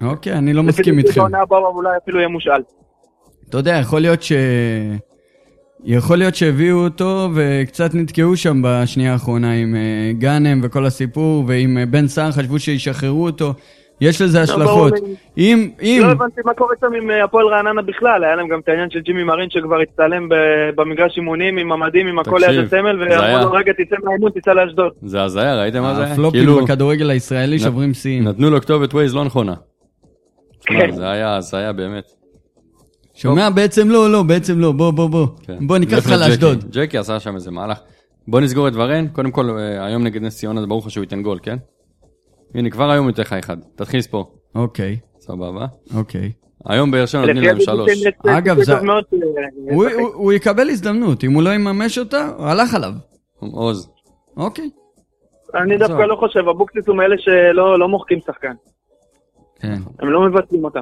[0.02, 1.22] אוקיי, אני לא לפי מסכים דעתי איתכם.
[1.22, 2.62] בעונה הבאה אולי אפילו יהיה מושאל.
[3.50, 4.32] אתה יודע, יכול להיות ש...
[5.84, 11.78] יכול להיות שהביאו אותו וקצת נתקעו שם בשנייה האחרונה עם אה, גאנם וכל הסיפור, ועם
[11.78, 13.54] אה, בן סער חשבו שישחררו אותו.
[14.02, 14.64] יש לזה השלכות.
[14.64, 15.16] ברור לי.
[15.38, 18.60] אם, אם, לא הבנתי מה קורה שם עם אה, הפועל רעננה בכלל, היה להם גם
[18.60, 20.28] את העניין של ג'ימי מרין שכבר הצטלם
[20.76, 24.92] במגרש אימונים עם המדים, עם הכל ליד הסמל, ואמרו לו רגע תצא מהאימון, תיסע לאשדוד.
[25.02, 26.14] זה הזיה, ראיתם מה זה היה?
[26.14, 28.24] הפלופים כאילו, בכדורגל הישראלי שוברים שיאים.
[28.24, 29.54] נתנו לו כתובת ווייז לא נכונה.
[30.62, 30.92] כן.
[30.92, 32.21] זה היה, זה היה באמת.
[33.14, 33.50] שומע?
[33.50, 35.28] בעצם לא, לא, בעצם לא, בוא, בוא, בוא.
[35.44, 35.68] כן.
[35.68, 36.22] בוא ניקח לך אותך.
[36.30, 36.66] לאשדוד.
[36.72, 37.80] ג'קי עשה שם איזה מהלך.
[38.28, 41.22] בוא נסגור את ורן, קודם כל אה, היום נגד נס ציונה ברור לך שהוא ייתן
[41.24, 41.58] גול, כן?
[42.56, 44.36] הנה כבר היום הוא ייתן לך אחד, תתחיל לספור.
[44.56, 44.98] אוקיי.
[45.20, 45.66] סבבה.
[45.96, 46.32] אוקיי.
[46.66, 47.90] היום באר שבע נותנים להם שלוש.
[48.28, 48.80] אגב, זה- אה,
[50.14, 52.92] הוא- יקבל הזדמנות, אם הוא לא יממש אותה, הוא הלך עליו.
[53.40, 53.90] עוז.
[54.38, 54.70] אוקיי.
[55.56, 55.78] אני.
[55.78, 58.54] דווקא לא חושב, אבוקסיס הוא מאלה שלא לא מוחקים שחקן.
[59.60, 60.82] כן, הם לא מבטלים אותם.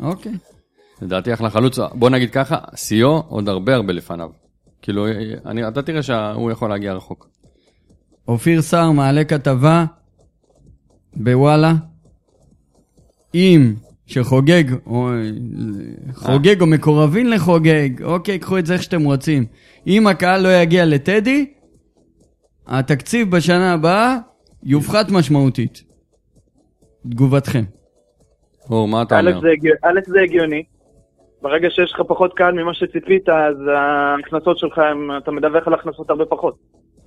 [0.00, 0.32] אוקיי.
[1.02, 4.30] לדעתי אחלה חלוץ, בוא נגיד ככה, שיאו עוד הרבה הרבה לפניו.
[4.82, 5.06] כאילו,
[5.46, 7.28] אני, אתה תראה שהוא יכול להגיע רחוק.
[8.28, 9.84] אופיר סער מעלה כתבה
[11.16, 11.72] בוואלה,
[13.34, 13.74] אם
[14.06, 15.10] שחוגג, או
[16.14, 19.44] חוגג או מקורבים לחוגג, אוקיי, קחו את זה איך שאתם רוצים.
[19.86, 21.52] אם הקהל לא יגיע לטדי,
[22.66, 24.16] התקציב בשנה הבאה
[24.62, 25.82] יופחת משמעותית.
[27.10, 27.64] תגובתכם.
[28.70, 29.38] אור, מה אתה אומר?
[29.82, 30.62] א', זה הגיוני.
[31.44, 36.10] ברגע שיש לך פחות קהל ממה שציפית, אז ההכנסות שלך, הם- אתה מדווח על הכנסות
[36.10, 36.54] הרבה פחות.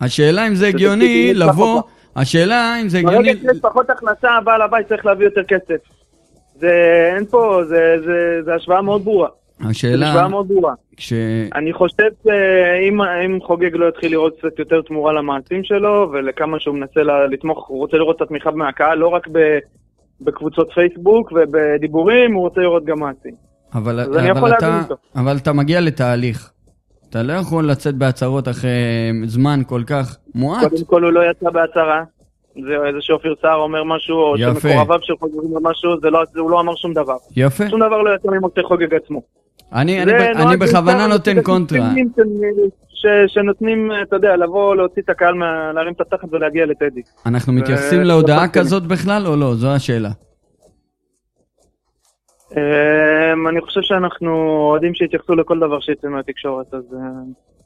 [0.02, 1.82] השאלה אם זה הגיוני לבוא.
[2.16, 3.18] השאלה אם זה הגיוני...
[3.34, 5.76] ברגע שיש פחות הכנסה, בעל הבית צריך להביא יותר כסף.
[6.56, 6.72] זה,
[7.16, 9.30] אין פה, זה, זה, זה השוואה מאוד ברורה.
[9.70, 10.74] השאלה, השוואה מאוד ברורה.
[10.98, 11.14] כש...
[11.56, 16.76] אני חושב שאם אם חוגג לא יתחיל לראות קצת יותר תמורה למעשים שלו, ולכמה שהוא
[16.76, 19.58] מנסה לה- לתמוך, הוא רוצה לראות את התמיכה מהקהל, לא רק ב,
[20.22, 23.47] בקבוצות פייסבוק ובדיבורים, הוא רוצה לראות גם מעשים.
[23.74, 24.96] אבל, אז אני אבל, יכול אתה, להבין אותו.
[25.16, 26.52] אבל אתה מגיע לתהליך.
[27.10, 28.70] אתה לא יכול לצאת בהצהרות אחרי
[29.26, 30.70] זמן כל כך מועט.
[30.70, 32.04] קודם כל הוא לא יצא בהצהרה.
[32.56, 34.38] זה איזה שאופיר סער אומר משהו, או.
[34.38, 37.16] שמקורביו של חוגג אומר משהו, זה לא, זה, הוא לא אמר שום דבר.
[37.36, 37.70] יפה.
[37.70, 39.22] שום דבר לא יצא ממשה חוגג עצמו.
[39.74, 41.90] אני, אני, אני בכוונה נותן קונטרה.
[42.90, 45.34] ש- שנותנים, אתה יודע, לבוא, להוציא את הקהל,
[45.76, 47.02] להרים את התחת ולהגיע לטדי.
[47.26, 49.56] אנחנו מתייחסים להודעה כזאת בכלל או לא?
[49.56, 50.10] זו השאלה.
[52.52, 54.32] אמ, אני חושב שאנחנו
[54.70, 57.00] אוהדים שיתייחסו לכל דבר שיצא מהתקשורת, אז אה,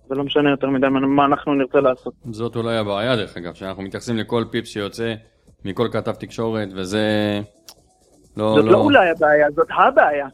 [0.09, 2.13] זה לא משנה יותר מדי מה- אנחנו נרצה לעשות.
[2.31, 5.13] זאת אולי הבעיה דרך אגב, שאנחנו מתייחסים לכל פיפס שיוצא
[5.65, 7.39] מכל כתב תקשורת, וזה...
[8.37, 8.71] לא, זאת לא...
[8.71, 10.27] לא אולי הבעיה, זאת הבעיה.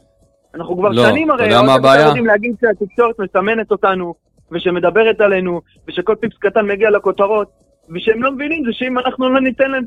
[0.54, 2.06] אנחנו כבר לא, שנים אתה הרי יודע מה הבעיה?
[2.06, 4.14] יודעים להגיד שהתקשורת מסמנת אותנו,
[4.52, 7.48] ושמדברת עלינו, ושכל פיפס קטן מגיע לכותרות,
[7.94, 9.84] ושהם לא מבינים זה שאם אנחנו לא ניתן להם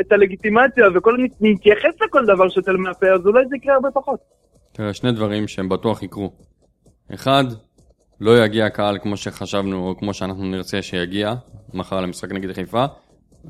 [0.00, 4.20] את, הלגיטימציה וכל נתייחס לכל דבר שיוצא מהפה, אז אולי זה יקרה הרבה פחות.
[4.72, 6.32] תראה, שני דברים שהם בטוח יקרו.
[7.14, 7.44] אחד,
[8.20, 11.34] לא יגיע קהל כמו שחשבנו, או כמו שאנחנו נרצה שיגיע,
[11.74, 12.84] מחר למשחק נגד חיפה.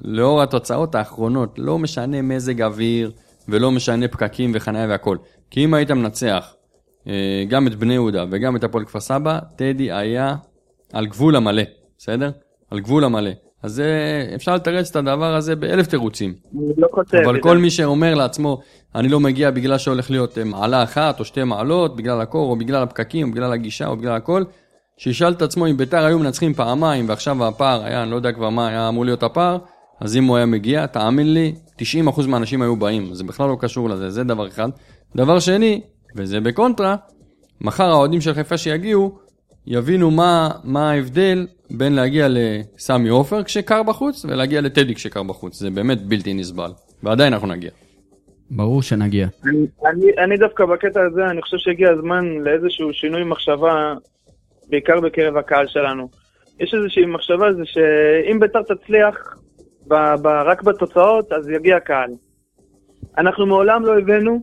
[0.05, 3.11] לאור התוצאות האחרונות, לא משנה מזג אוויר,
[3.49, 5.17] ולא משנה פקקים וחניה והכל.
[5.51, 6.55] כי אם היית מנצח
[7.09, 10.35] אה, גם את בני יהודה וגם את הפועל כפר סבא, טדי היה
[10.93, 11.63] על גבול המלא,
[11.99, 12.31] בסדר?
[12.71, 13.31] על גבול המלא.
[13.63, 16.35] אז זה, אפשר לתרץ את הדבר הזה באלף תירוצים.
[16.55, 17.17] אני לא חושב.
[17.17, 17.59] אבל כל.
[17.59, 18.61] מי שאומר לעצמו,
[18.95, 22.57] אני לא מגיע בגלל שהולך להיות אה, מעלה אחת או שתי מעלות, בגלל הקור או
[22.57, 24.43] בגלל הפקקים או בגלל הגישה או בגלל הכל,
[24.97, 28.51] שישאל את עצמו אם ביתר היו מנצחים פעמיים ועכשיו הפער היה, אני לא יודע כבר
[28.51, 29.59] מה היה אמור להיות הפער,
[30.01, 31.83] אז אם הוא היה מגיע, תאמין לי, 90%
[32.29, 34.69] מהאנשים היו באים, זה בכלל לא קשור לזה, זה דבר אחד.
[35.17, 35.81] דבר שני,
[36.17, 36.97] וזה בקונטרה,
[37.61, 39.19] מחר האוהדים של חיפה שיגיעו,
[39.67, 45.59] יבינו מה, מה ההבדל בין להגיע לסמי עופר כשקר בחוץ ולהגיע לטדי כשקר בחוץ.
[45.59, 46.71] זה באמת בלתי נסבל.
[47.03, 47.71] ועדיין אנחנו נגיע.
[48.51, 49.27] ברור שנגיע.
[49.45, 53.95] אני, אני, אני דווקא בקטע הזה, אני חושב שהגיע הזמן לאיזשהו שינוי מחשבה,
[54.69, 56.09] בעיקר בקרב הקהל שלנו.
[56.61, 59.37] יש איזושהי מחשבה זה שאם ביתר תצליח
[59.89, 62.11] ב, ב, רק בתוצאות, אז יגיע קהל.
[63.19, 64.43] אנחנו מעולם לא הבאנו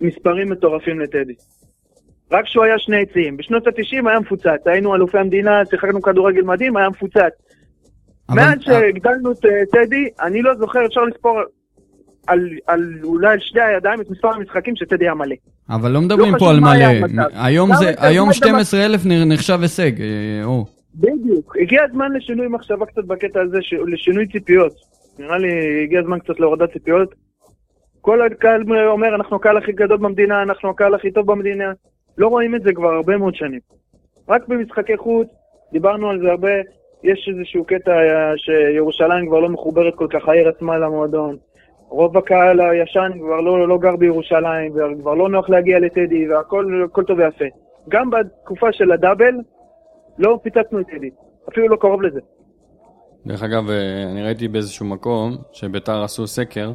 [0.00, 1.34] מספרים מטורפים לטדי.
[2.32, 3.36] רק כשהוא היה שני עצים.
[3.36, 7.32] בשנות ה-90 היה מפוצץ, היינו אלופי המדינה, שיחקנו כדורגל מדהים, היה מפוצץ.
[8.30, 11.40] מאז שהגדלנו את אה, טדי, אני לא זוכר, אפשר לספור
[12.26, 15.34] על, על אולי על שתי הידיים את מספר המשחקים שטדי היה מלא.
[15.70, 17.06] אבל לא מדברים לא פה על מלא.
[17.34, 20.66] היום זה, היום למה אתה- 12,000 נחשב הישג, אה, אור.
[20.94, 21.56] בדיוק.
[21.62, 23.74] הגיע הזמן לשינוי מחשבה קצת בקטע הזה, ש...
[23.86, 24.72] לשינוי ציפיות.
[25.18, 25.48] נראה לי
[25.84, 27.14] הגיע הזמן קצת להורדת ציפיות.
[28.00, 31.72] כל הקהל אומר, אנחנו הקהל הכי גדול במדינה, אנחנו הקהל הכי טוב במדינה.
[32.18, 33.60] לא רואים את זה כבר הרבה מאוד שנים.
[34.28, 35.28] רק במשחקי חוץ,
[35.72, 36.50] דיברנו על זה הרבה,
[37.02, 41.36] יש איזשהו קטע אה, שירושלים כבר לא מחוברת כל כך, העיר עצמה למועדון.
[41.88, 47.04] רוב הקהל הישן כבר לא, לא גר בירושלים, וכבר לא נוח להגיע לטדי, והכל הכל
[47.04, 47.44] טוב ויפה.
[47.88, 49.34] גם בתקופה של הדאבל,
[50.18, 51.10] לא פיצצנו את טדי,
[51.48, 52.20] אפילו לא קרוב לזה.
[53.26, 56.72] דרך אגב, אה, אני ראיתי באיזשהו מקום שביתר עשו סקר,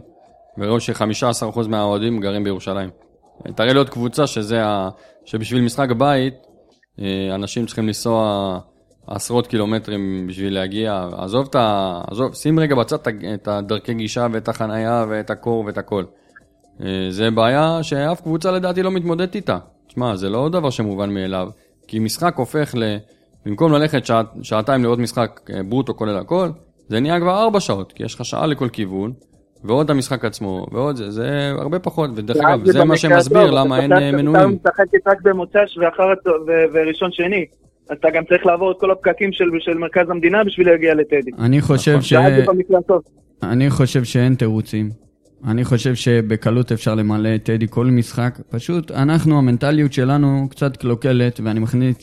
[0.57, 2.89] וראו ש-15% מהאוהדים גרים בירושלים.
[3.55, 4.61] תראה לי עוד קבוצה שזה.
[5.25, 6.33] שבשביל משחק בית,
[6.99, 8.59] אה, אנשים צריכים לנסוע
[9.07, 11.07] עשרות קילומטרים בשביל להגיע.
[11.17, 12.01] עזוב את ה...
[12.07, 12.97] עזוב, שים רגע בצד
[13.33, 16.03] את הדרכי גישה ואת החנייה ואת הקור ואת הכל.
[16.81, 19.57] אה, זה בעיה שאף קבוצה לדעתי לא מתמודדת איתה.
[19.87, 21.49] תשמע, זה לא דבר שמובן מאליו,
[21.87, 22.97] כי משחק הופך ל...
[23.45, 24.21] במקום ללכת שע...
[24.41, 26.49] שעתיים לראות משחק אה, ברוטו כולל הכל,
[26.87, 29.13] זה נהיה כבר ארבע שעות, כי יש לך שעה לכל כיוון,
[29.63, 33.83] ועוד המשחק עצמו, ועוד זה, זה הרבה פחות, ודרך אגב, זה מה שמסביר למה אתה
[33.83, 34.49] אין אה, מנויים.
[34.49, 37.45] משחק רק במוצ"ש ואחר הצ- ו- וראשון שני.
[37.89, 41.31] אז אתה גם צריך לעבור את כל הפקקים של, של מרכז המדינה בשביל להגיע לטדי.
[41.39, 42.13] אני חושב ש...
[42.13, 43.01] במקרה הטוב.
[43.43, 44.89] אני חושב שאין תירוצים.
[45.47, 48.39] אני חושב שבקלות אפשר למלא את טדי כל משחק.
[48.49, 51.59] פשוט אנחנו, המנטליות שלנו קצת קלוקלת, ואני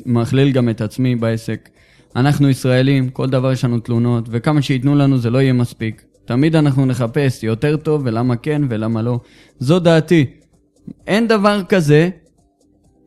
[0.07, 1.69] מכליל גם את עצמי בעסק.
[2.17, 6.03] אנחנו ישראלים, כל דבר יש לנו תלונות, וכמה שייתנו לנו זה לא יהיה מספיק.
[6.25, 9.21] תמיד אנחנו נחפש יותר טוב, ולמה כן ולמה לא.
[9.59, 10.27] זו דעתי.
[11.07, 12.09] אין דבר כזה,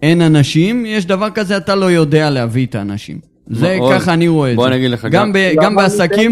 [0.01, 3.19] אין אנשים, יש דבר כזה, אתה לא יודע להביא את האנשים.
[3.47, 3.93] זה מאוד.
[3.93, 4.57] ככה אני רואה את זה.
[4.57, 6.31] בוא אני אגיד לך, גם, גם- ב, לא גם אמרנו בעסקים.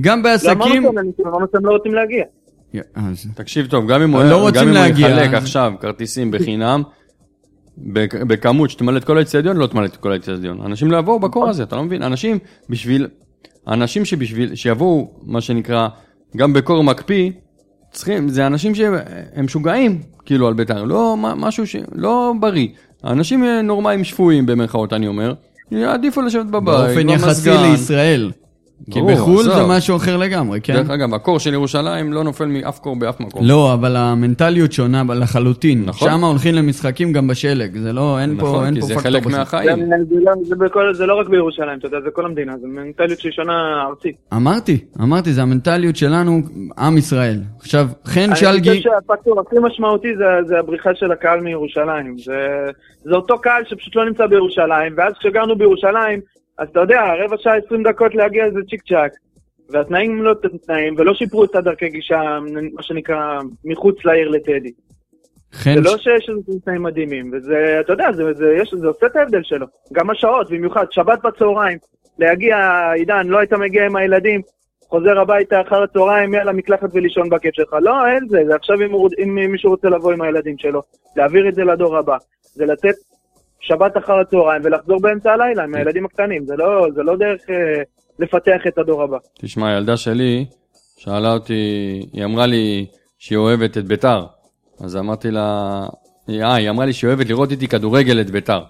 [0.00, 0.50] גם לא בעסקים...
[0.60, 2.24] אמרנו שאין אנשים, אמרנו שהם לא רוצים להגיע.
[2.94, 3.26] אז...
[3.34, 5.72] תקשיב טוב, גם אם הוא, לא היה- רוצים גם אם הוא להגיע, יחלק אז- עכשיו
[5.80, 6.82] כרטיסים בחינם,
[7.78, 10.60] בכ- בכמות שתמלא את כל האצטדיון, לא תמלא את כל האצטדיון.
[10.64, 12.02] אנשים לא יבואו בקור הזה, אתה לא מבין?
[12.02, 12.38] אנשים
[12.70, 13.06] בשביל,
[13.68, 15.88] אנשים שבשביל, שיבואו, מה שנקרא,
[16.36, 17.30] גם בקור מקפיא,
[17.92, 21.76] צריכים, זה אנשים שהם משוגעים, כאילו, על בית"ר, לא משהו ש...
[21.94, 22.68] לא בריא.
[23.04, 25.34] אנשים אה, נורמליים שפויים, במרכאות, אני אומר,
[25.70, 27.70] יעדיפו לשבת בבית, באופן יחסי במזגן.
[27.70, 28.30] לישראל.
[28.90, 29.66] כי ברור, בחו"ל זה.
[29.68, 30.74] משהו אחר לגמרי, כן?
[30.74, 33.42] דרך אגב, הקור של ירושלים לא נופל מאף קור באף מקום.
[33.44, 35.82] לא, אבל המנטליות שונה לחלוטין.
[35.86, 36.10] נכון.
[36.10, 39.10] שם הולכים למשחקים גם בשלג, זה לא, אין פה, נכון, אין כי פה זה פקטור
[39.10, 39.32] חלק בסוף.
[39.32, 39.76] זה, מהחיים.
[39.86, 43.20] זה, לא- זה, בכל, זה לא רק בירושלים, אתה יודע, זה כל המדינה, זה מנטליות
[43.20, 44.16] שהיא שונה ארצית.
[44.34, 46.40] אמרתי, אמרתי, זה המנטליות שלנו,
[46.78, 47.40] עם ישראל.
[47.60, 52.18] עכשיו, חן אני שלגי, חושב שהפקטור הכי משמעותי זה, זה הבריחה של הקהל מירושלים.
[52.18, 52.48] זה,
[53.04, 56.20] זה אותו קהל שפשוט לא נמצא בירושלים, ואז כשגרנו בירושלים,
[56.58, 59.12] אז אתה יודע, רבע שעה, עשרים דקות להגיע זה צ'יק צ'אק.
[59.70, 60.34] והתנאים לא
[60.66, 62.38] תנאים, ולא שיפרו את הדרכי גישה,
[62.74, 64.72] מה שנקרא, מחוץ לעיר לטדי.
[65.52, 69.06] חן, זה לא שיש איזה תנאים מדהימים, וזה, אתה יודע, זה, זה, יש, זה עושה
[69.06, 69.66] את ההבדל שלו.
[69.92, 71.78] גם השעות, במיוחד, שבת בצהריים,
[72.18, 72.56] להגיע,
[72.94, 74.40] עידן, לא היית מגיע עם הילדים,
[74.88, 77.76] חוזר הביתה אחר הצהריים, יאללה, מקלחת ולישון בכיף שלך.
[77.82, 78.92] לא, אין זה, זה עכשיו אם,
[79.22, 80.82] אם מישהו רוצה לבוא עם הילדים שלו,
[81.16, 82.16] להעביר את זה לדור הבא.
[82.42, 82.94] זה לתת
[83.60, 87.82] שבת אחר הצהריים ולחזור באמצע הלילה עם הילדים הקטנים, זה לא, זה לא דרך אה,
[88.18, 89.16] לפתח את הדור הבא.
[89.38, 90.46] תשמע, הילדה שלי
[90.96, 91.54] שאלה אותי,
[92.12, 92.86] היא אמרה לי
[93.18, 94.24] שהיא אוהבת את ביתר.
[94.80, 95.86] אז אמרתי לה,
[96.28, 98.60] אה, היא אמרה לי שהיא אוהבת לראות איתי כדורגל את ביתר.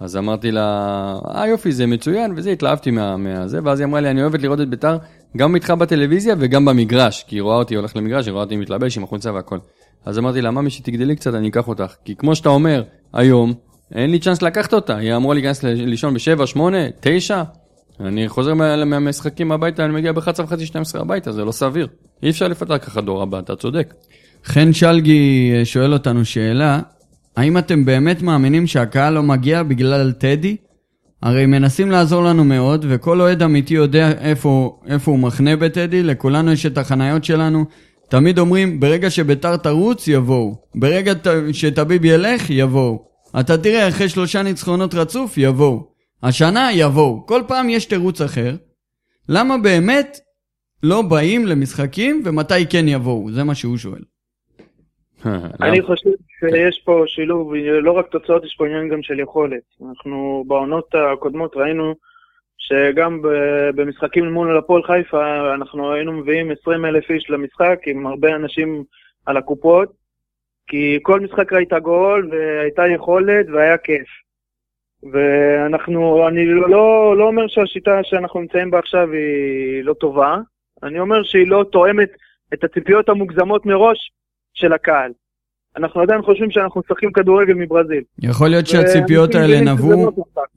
[0.00, 4.10] אז אמרתי לה, אה יופי, זה מצוין, וזה, התלהבתי מה, מהזה, ואז היא אמרה לי,
[4.10, 4.96] אני אוהבת לראות את ביתר
[5.36, 8.96] גם איתך בטלוויזיה וגם במגרש, כי היא רואה אותי הולך למגרש, היא רואה אותי מתלבש
[8.96, 9.58] עם החולצה והכל.
[10.04, 11.94] אז אמרתי לה, ממי, שתגדלי קצת, אני אקח אותך.
[12.04, 13.54] כי כמו שאתה אומר, היום,
[13.94, 14.96] אין לי צ'אנס לקחת אותה.
[14.96, 17.42] היא אמורה להיכנס לישון ב-7, 8, 9.
[18.00, 21.88] אני חוזר מה, מהמשחקים הביתה, אני מגיע ב-11 וחצי, 12 הביתה, זה לא סביר.
[22.22, 23.94] אי אפשר לפתח ככה דור הבא, אתה צודק.
[24.44, 26.80] חן שלגי אה, שואל אותנו שאלה,
[27.36, 30.56] האם אתם באמת מאמינים שהקהל לא מגיע בגלל טדי?
[31.22, 36.52] הרי מנסים לעזור לנו מאוד, וכל אוהד אמיתי יודע איפה, איפה הוא מחנה בטדי, לכולנו
[36.52, 37.64] יש את החניות שלנו.
[38.08, 40.54] תמיד אומרים, ברגע שביתר תרוץ, יבואו.
[40.74, 41.12] ברגע
[41.52, 43.11] שטביב ילך, יבואו.
[43.40, 45.92] אתה תראה, אחרי שלושה ניצחונות רצוף, יבואו.
[46.22, 47.26] השנה, יבואו.
[47.26, 48.50] כל פעם יש תירוץ אחר.
[49.28, 50.16] למה באמת
[50.82, 53.30] לא באים למשחקים, ומתי כן יבואו?
[53.30, 54.02] זה מה שהוא שואל.
[55.62, 59.62] אני חושב שיש פה שילוב, לא רק תוצאות, יש פה עניין גם של יכולת.
[59.88, 61.94] אנחנו בעונות הקודמות ראינו
[62.58, 63.22] שגם
[63.74, 68.84] במשחקים מול הפועל חיפה, אנחנו היינו מביאים 20 אלף איש למשחק עם הרבה אנשים
[69.26, 69.92] על הקופות,
[70.66, 74.08] כי כל משחק ראית גול והייתה יכולת והיה כיף.
[75.12, 80.36] ואנחנו, אני לא, לא, לא אומר שהשיטה שאנחנו נמצאים בה עכשיו היא לא טובה,
[80.82, 82.10] אני אומר שהיא לא תואמת
[82.54, 84.12] את הציפיות המוגזמות מראש
[84.54, 85.12] של הקהל.
[85.76, 88.02] אנחנו עדיין חושבים שאנחנו משחקים כדורגל מברזיל.
[88.18, 90.10] יכול להיות שהציפיות האלה נבעו, לא.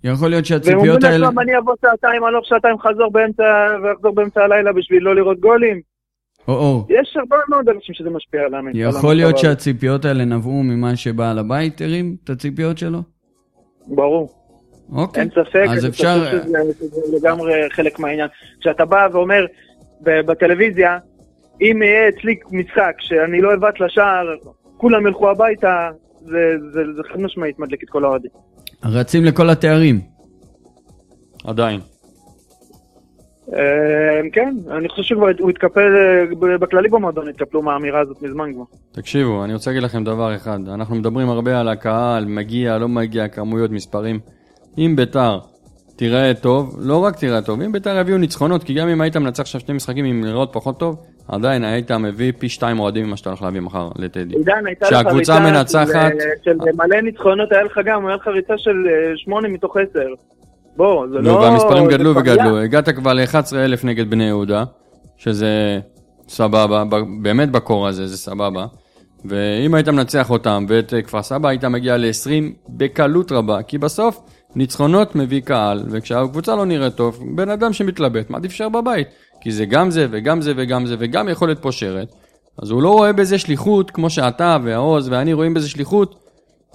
[0.04, 1.18] יכול להיות והם אומרים שהציפיות האלה...
[1.18, 5.82] לעצמם, אני אבוא שעתיים, הלוך שעתיים, חזור באמצע, ואחזור באמצע הלילה בשביל לא לראות גולים.
[6.48, 6.86] או, או.
[6.90, 8.66] יש הרבה מאוד אנשים שזה משפיע עליהם.
[8.74, 13.00] יכול להיות שהציפיות האלה נבעו ממה שבעל הבית הרים את הציפיות שלו?
[13.88, 14.30] ברור,
[14.92, 15.22] אוקיי.
[15.24, 15.66] אין ספק.
[15.70, 16.26] אז אפשר...
[16.32, 16.44] שזה-
[16.80, 18.28] שזה לגמרי חלק מהעניין.
[18.60, 19.46] כשאתה בא ואומר
[20.04, 20.98] ב- בטלוויזיה,
[21.62, 24.26] אם יהיה אצלי משחק שאני לא אבעט לשער,
[24.78, 25.90] כולם ילכו הביתה,
[26.22, 26.32] זה-
[26.74, 28.32] זה זה חד משמעית מדליק את כל האוהדים.
[28.86, 30.02] רצים לכל התארים.
[31.46, 31.80] עדיין.
[33.54, 33.60] אה,
[34.34, 38.64] כן, אני חושב שכבר הוא התקפל, אה, בכללי במועדון התקפלו מהאמירה הזאת מזמן כבר.
[38.92, 40.60] תקשיבו, אני רוצה להגיד לכם דבר אחד.
[40.74, 44.20] אנחנו מדברים הרבה על הקהל, מגיע, לא מגיע, כמויות, מספרים.
[44.78, 45.40] אם ביתר
[45.96, 49.42] תיראה טוב, לא רק תיראה טוב, אם ביתר יביאו ניצחונות, כי גם אם היית מנצח
[49.42, 50.96] עכשיו שני משחקים עם לראות פחות טוב,
[51.28, 54.36] עדיין היית מביא פי שתיים אוהדים ממה שאתה הולך להביא מחר לטדי.
[54.36, 56.12] עידן, הייתה לך ריצה מנצחת-
[56.44, 60.08] של, של מלא ניצחונות, היה לך גם, היה לך ריצה של אה, שמונה מתוך עשר.
[60.78, 61.32] בוא, זה לא...
[61.32, 62.58] והמספרים גדלו וגדלו.
[62.58, 64.64] הגעת כבר ל-11,000 נגד בני יהודה,
[65.18, 65.80] שזה
[66.28, 66.84] סבבה,
[67.22, 68.66] באמת בקור הזה, זה סבבה.
[69.26, 74.20] ואם היית מנצח אותם ואת אה, כפר סבא, היית מגיע ל-20 בקלות רבה, כי בסוף
[74.56, 79.08] ניצחונות מביא קהל, וכשהקבוצה לא נראית טוב, בן אדם שמתלבט, מעדיף להישאר בבית.
[79.42, 82.08] כי זה גם זה וגם זה וגם זה וגם יכולת פושרת.
[82.62, 86.16] אז הוא לא רואה בזה שליחות, כמו שאתה והעוז ואני רואים בזה שליחות,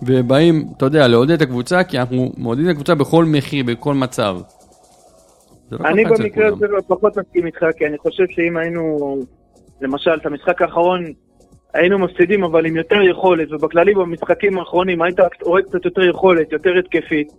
[0.02, 4.36] ובאים, אתה יודע, לעודד את הקבוצה, כי אנחנו מעודדים את הקבוצה בכל מחיר, בכל מצב.
[5.72, 6.48] לא אני במקרה.
[6.48, 9.16] הזה פחות מסכים איתך, כי אני חושב שאם היינו,
[9.80, 11.04] למשל, את המשחק האחרון,
[11.74, 16.70] היינו מפסידים אבל עם יותר יכולת, ובכללי במשחקים האחרונים היית רואה קצת יותר יכולת, יותר
[16.78, 17.32] התקפית.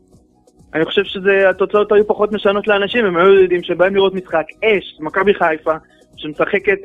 [0.73, 5.33] אני חושב שהתוצאות היו פחות משנות לאנשים, הם היו יודעים שבאים לראות משחק אש, מכבי
[5.33, 5.73] חיפה,
[6.17, 6.77] שמשחקת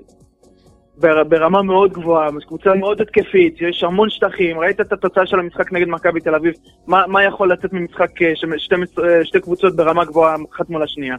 [0.98, 5.72] בר- ברמה מאוד גבוהה, קבוצה מאוד התקפית, יש המון שטחים, ראית את התוצאה של המשחק
[5.72, 6.54] נגד מכבי תל אביב,
[6.86, 8.74] מה, מה יכול לצאת ממשחק אה, שתי,
[9.24, 11.16] שתי קבוצות ברמה גבוהה אחת מול השנייה?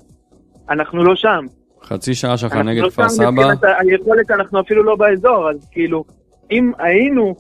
[0.70, 1.46] אנחנו לא שם.
[1.84, 4.96] חצי שעה שלך אנחנו נגד לא כפר שם סבא, מבחינת ה- היכולת אנחנו אפילו לא
[4.96, 6.04] באזור, אז כאילו,
[6.52, 7.36] אם היינו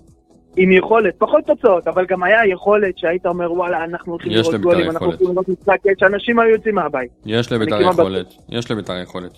[0.57, 4.63] עם יכולת, פחות תוצאות, אבל גם היה יכולת שהיית אומר וואלה, אנחנו הולכים לראות לבית"ר
[4.69, 5.05] גולים, אנחנו.
[5.05, 7.11] הולכים לראות משחק, שאנשים היו יוצאים מהבית.
[7.25, 9.31] יש לביתר יכולת, יש לביתר יכולת.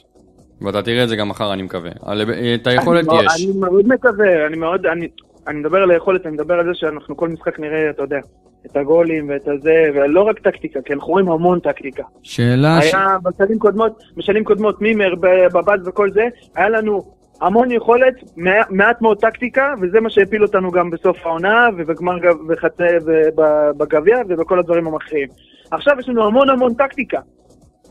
[0.61, 1.89] ואתה תראה את זה גם מחר, אני מקווה.
[2.05, 2.21] על-
[2.55, 3.45] את היכולת אני יש.
[3.45, 5.07] אני מאוד מקווה, אני מאוד, אני,
[5.47, 8.19] אני מדבר על היכולת, אני מדבר על זה שאנחנו כל משחק נראה, אתה יודע,
[8.65, 12.03] את הגולים ואת הזה, ולא רק טקטיקה, כי אנחנו רואים המון טקטיקה.
[12.23, 12.93] שאלה ש...
[12.93, 16.23] היה בשנים קודמות, בשנים קודמות מימר ב- בבד וכל זה,
[16.55, 17.03] היה לנו
[17.41, 22.15] המון יכולת, מע- מעט מאוד טקטיקה, וזה מה שהפיל אותנו גם בסוף העונה, ובגמר
[22.49, 25.27] וחצי, ובגביע, ובכל הדברים המכריעים.
[25.71, 27.19] עכשיו יש לנו המון המון טקטיקה,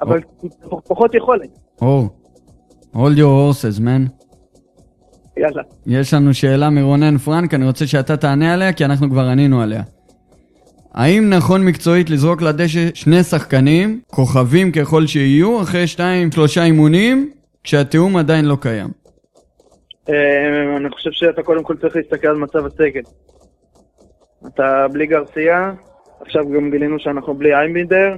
[0.00, 1.48] אבל פ- פחות יכולת.
[1.82, 2.08] אור,
[2.94, 4.28] hold your horses, man.
[5.36, 5.62] יאללה.
[5.86, 9.82] יש לנו שאלה מרונן פרנק, אני רוצה שאתה תענה עליה, כי אנחנו כבר ענינו עליה.
[10.94, 17.30] האם נכון מקצועית לזרוק לדשא שני שחקנים, כוכבים ככל שיהיו, אחרי שתיים, שלושה אימונים,
[17.64, 18.88] כשהתיאום עדיין לא קיים?
[20.08, 23.00] אה, אני חושב שאתה קודם כל צריך להסתכל על מצב הסגל.
[24.46, 25.72] אתה בלי גרסיה,
[26.20, 28.16] עכשיו גם גילינו שאנחנו בלי איימבינדר,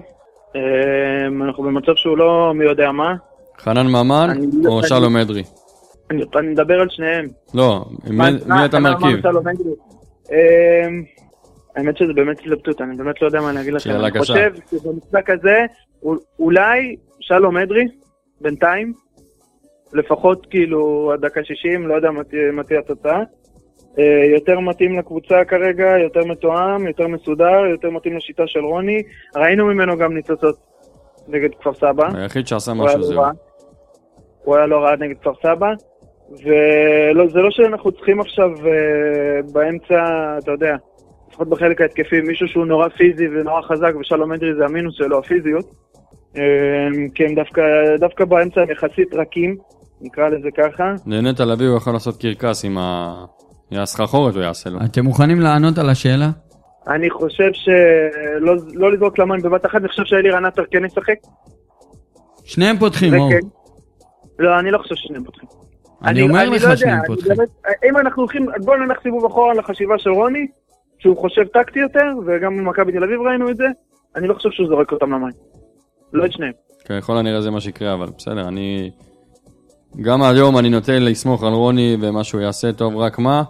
[0.57, 3.15] אה, אנחנו במצב שהוא לא מי יודע מה.
[3.63, 5.43] חנן ממן אני לא- או אני- שלום אדרי?
[6.11, 7.29] אני אני מדבר על שניהם.
[7.55, 9.27] לא, מי מה- אתה מרכיב?
[9.27, 9.75] לו, בן גביר?
[10.31, 11.03] אמ,
[11.77, 13.81] האמת שזה באמת התלבטות, אני באמת לא יודע מה אני אגיד לכם.
[13.91, 14.21] שאלה אני קשה.
[14.21, 15.65] חושב שבמשחק הזה,
[16.03, 17.85] אול- אולי שלום אדרי,
[18.41, 18.93] בינתיים,
[19.93, 22.25] לפחות כאילו עד דקה 60, לא יודע מה
[22.65, 23.21] תהיה- התוצאה.
[23.99, 29.03] אה, יותר מתאים לקבוצה כרגע, יותר מתואם, יותר מסודר, יותר מתאים לשיטה של רוני.
[29.37, 30.57] ראינו ממנו גם ניצוצות
[31.29, 32.09] נגד כפר סבא.
[32.15, 33.23] היחיד שעשה משהו זהו.
[34.45, 35.73] הוא היה לא רע נגד כפר סבא,
[36.33, 40.05] וזה לא שאנחנו צריכים עכשיו אה, באמצע,
[40.39, 40.77] אתה יודע,
[41.29, 45.65] לפחות בחלק ההתקפי, מישהו שהוא נורא פיזי ונורא חזק, ושלום אדרי זה המינוס שלו, הפיזיות.
[46.37, 46.43] אה,
[47.15, 47.63] כי הם דווקא,
[47.99, 49.57] דווקא באמצע הם יחסית רכים,
[50.01, 50.95] נקרא לזה ככה.
[51.07, 53.25] נהנית להביא, הוא יכול לעשות קרקס עם ה...
[53.73, 54.79] הסחרחורת הוא יעשה לו.
[54.85, 56.31] אתם מוכנים לענות על השאלה?
[56.89, 61.15] אני חושב שלא לא לזרוק למים בבת אחת, אני חושב שאלירן עטר כן ישחק.
[62.45, 63.31] שניהם פותחים, אור.
[63.31, 63.60] כן.
[64.41, 65.49] לא, אני לא חושב ששניהם פותחים.
[66.05, 67.33] אני אומר לך לא שניהם פותחים.
[67.89, 70.47] אם אנחנו הולכים, בואו נלך סיבוב אחורה לחשיבה של רוני,
[70.99, 73.65] שהוא חושב טקטי יותר, וגם במכבי תל אביב ראינו את זה,
[74.17, 75.33] אני לא חושב שהוא זורק אותם למים.
[76.13, 76.53] לא את שניהם.
[76.89, 78.91] ככל הנראה זה מה שיקרה, אבל בסדר, אני...
[80.01, 83.43] גם היום אני נוטה לסמוך על רוני ומה שהוא יעשה טוב, רק מה?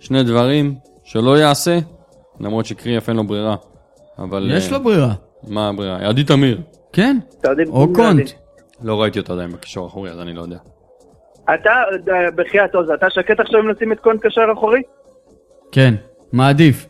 [0.00, 1.78] שני דברים שלא יעשה,
[2.40, 3.56] למרות שקרי אף אין לו ברירה.
[4.18, 4.50] אבל...
[4.56, 5.14] יש אה, לו ברירה.
[5.48, 6.08] מה הברירה?
[6.08, 6.60] עדי תמיר.
[6.92, 7.18] כן,
[7.68, 8.30] או קונט.
[8.82, 10.58] לא ראיתי אותו עדיין בקישור האחורי, אז אני לא יודע.
[11.54, 11.70] אתה,
[12.12, 14.82] אה, בחייאת עוז, אתה שקט עכשיו אם נשים את קונט קשר אחורי?
[15.72, 15.94] כן.
[16.32, 16.86] מעדיף.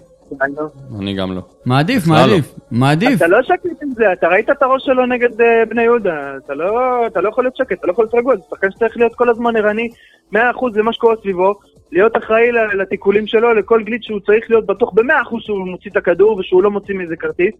[1.01, 1.40] אני גם לא.
[1.66, 2.55] מעדיף, בכלל מעדיף.
[2.70, 3.16] מעדיף.
[3.16, 6.55] אתה לא שקט עם זה, אתה ראית את הראש שלו נגד אה, בני יהודה, אתה
[6.55, 9.14] לא, אתה לא יכול להיות שקט, אתה לא יכול להיות רגוע, זה שחקן שצריך להיות
[9.14, 9.88] כל הזמן ערני
[10.35, 10.37] 100%
[10.75, 11.55] למה שקורה סביבו,
[11.93, 16.39] להיות אחראי לתיקולים שלו, לכל גליץ' שהוא צריך להיות בטוח ב-100% שהוא מוציא את הכדור
[16.39, 17.55] ושהוא לא מוציא מזה כרטיס.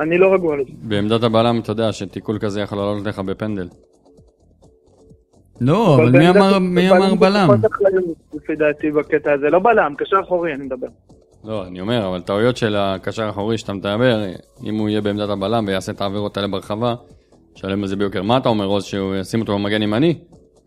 [0.00, 0.70] אני לא רגוע לזה.
[0.82, 3.68] בעמדת הבלם, אתה יודע שתיקול כזה יכול לעלות לך בפנדל.
[5.60, 7.48] לא, אבל מי אמר- מי אמר בלם?
[8.34, 10.86] לפי דעתי בקטע הזה, לא בלם, קשר אחורי אני מדבר.
[11.44, 14.24] לא, אני אומר, אבל טעויות של הקשר האחורי שאתה מדבר,
[14.64, 16.94] אם הוא יהיה בעמדת הבלם ויעשה את העבירות האלה ברחבה,
[17.54, 18.22] שלם בזה ביוקר.
[18.22, 20.18] מה אתה אומר, עוז, שהוא ישים אותו במגן ימני?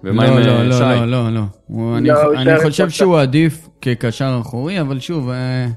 [0.03, 0.81] ומה עם לא, אה, לא, שי?
[0.83, 1.41] לא, לא, לא.
[1.67, 2.89] הוא- אני לא, אני חושב.
[2.89, 5.67] שהוא עדיף כקשר אחורי, אבל שוב, אה,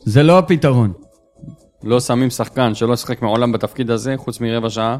[0.00, 0.92] זה לא הפתרון.
[1.84, 4.98] לא שמים שחקן שלא שיחק מעולם בתפקיד הזה, חוץ מרבע שעה,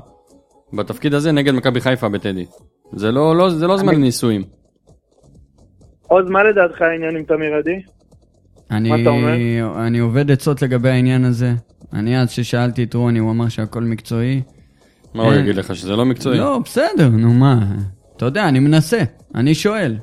[0.72, 2.46] בתפקיד הזה נגד מכבי חיפה בטדי.
[2.92, 4.42] זה לא, לא, זה לא זמן לניסויים.
[6.08, 7.82] עוז, מה לדעתך העניין עם תמיר עדי?
[8.70, 9.34] אני, אתה אומר?
[9.86, 11.52] אני עובד עצות לגבי העניין הזה.
[11.92, 14.42] אני אז ששאלתי את רוני, הוא אמר שהכל מקצועי.
[15.14, 15.40] מה הוא אין.
[15.40, 16.38] יגיד לך, שזה לא מקצועי?
[16.38, 17.66] לא, בסדר, נו מה.
[18.16, 19.02] אתה יודע, אני מנסה,
[19.34, 19.96] אני שואל.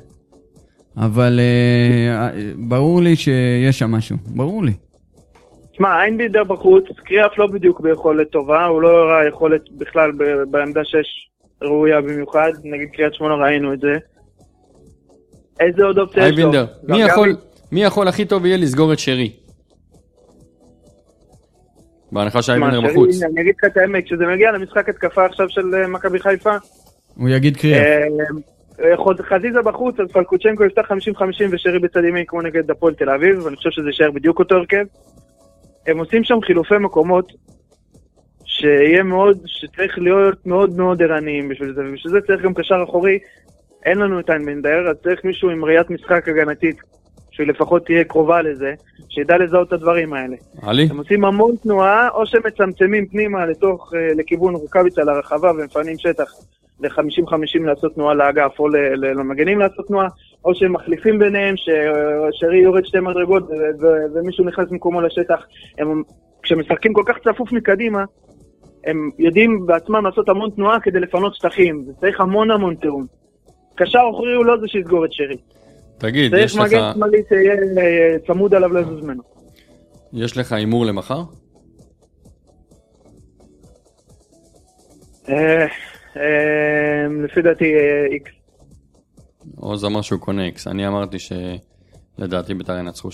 [0.96, 4.72] אבל אה, אה, ברור לי שיש שם משהו, ברור לי.
[5.80, 10.10] תשמע, איינבידר בחוץ, קריאף לא בדיוק ביכולת טובה, הוא לא הראה יכולת בכלל
[10.50, 10.96] בעמדה 6
[11.62, 13.98] ראויה במיוחד, נגיד קריית שמונה ראינו את זה.
[15.60, 16.36] איזה עוד אופציה יש לו?
[16.36, 17.02] אייבינדר, מי?
[17.02, 17.36] יכול,
[17.72, 19.32] מי יכול הכי טוב יהיה לסגור את שרי?
[22.12, 23.22] בהנחה שאייבינדר בחוץ.
[23.22, 26.56] אני אגיד לך את האמת, כשזה מגיע למשחק התקפה עכשיו של אה, מכבי חיפה,
[27.16, 27.82] הוא יגיד קריאה.
[27.82, 28.04] אה,
[28.80, 30.94] אה, חזיזה בחוץ, אז פלקוצ'נקו יפתח 50-50
[31.50, 34.84] ושרי בצד ימין כמו נגד הפועל תל אביב, ואני חושב שזה יישאר בדיוק אותו הרכב.
[35.86, 37.32] הם עושים שם חילופי מקומות,
[38.44, 43.18] שיהיה מאוד, שצריך להיות מאוד מאוד ערניים בשביל זה, ובשביל זה צריך גם קשר אחורי,
[43.86, 46.76] אין לנו את איינבנדר, אז צריך מישהו עם ראיית משחק הגנתית,
[47.30, 48.74] שלפחות תהיה קרובה לזה,
[49.08, 50.36] שידע לזהות את הדברים האלה.
[50.62, 50.88] עלי?
[50.90, 56.32] הם עושים המון תנועה, או שמצמצמים פנימה לתוך, אה, לכיוון רוקאביצה לרחבה ומפנים שטח
[56.80, 60.08] ל-50-50 לעשות תנועה לאגף, או למגנים לעשות תנועה,
[60.44, 61.68] או שהם מחליפים ביניהם, ש-
[62.32, 63.48] שרי יורד שתי מדרגות
[64.14, 65.40] ומישהו נכנס במקומו לשטח.
[65.78, 66.02] הם,
[66.42, 68.04] כשמשחקים כל כך צפוף מקדימה,
[68.84, 73.06] הם יודעים בעצמם לעשות המון תנועה כדי לפנות שטחים, וצריך המון המון תיאום.
[73.74, 75.36] קשר אחורי הוא לא זה שיסגור את שרי.
[75.98, 79.22] תגיד, צריך יש לך, מגן שמאלי שיהיה אה, צמוד עליו יזוז ממנו.
[80.12, 81.22] יש לך הימור למחר?
[86.16, 88.30] אה, אה, לפי דעתי אה, איקס.
[89.56, 93.12] עוז אמר שהוא קונה איקס, אני אמרתי שלדעתי בית"ר ינצחו 3-0,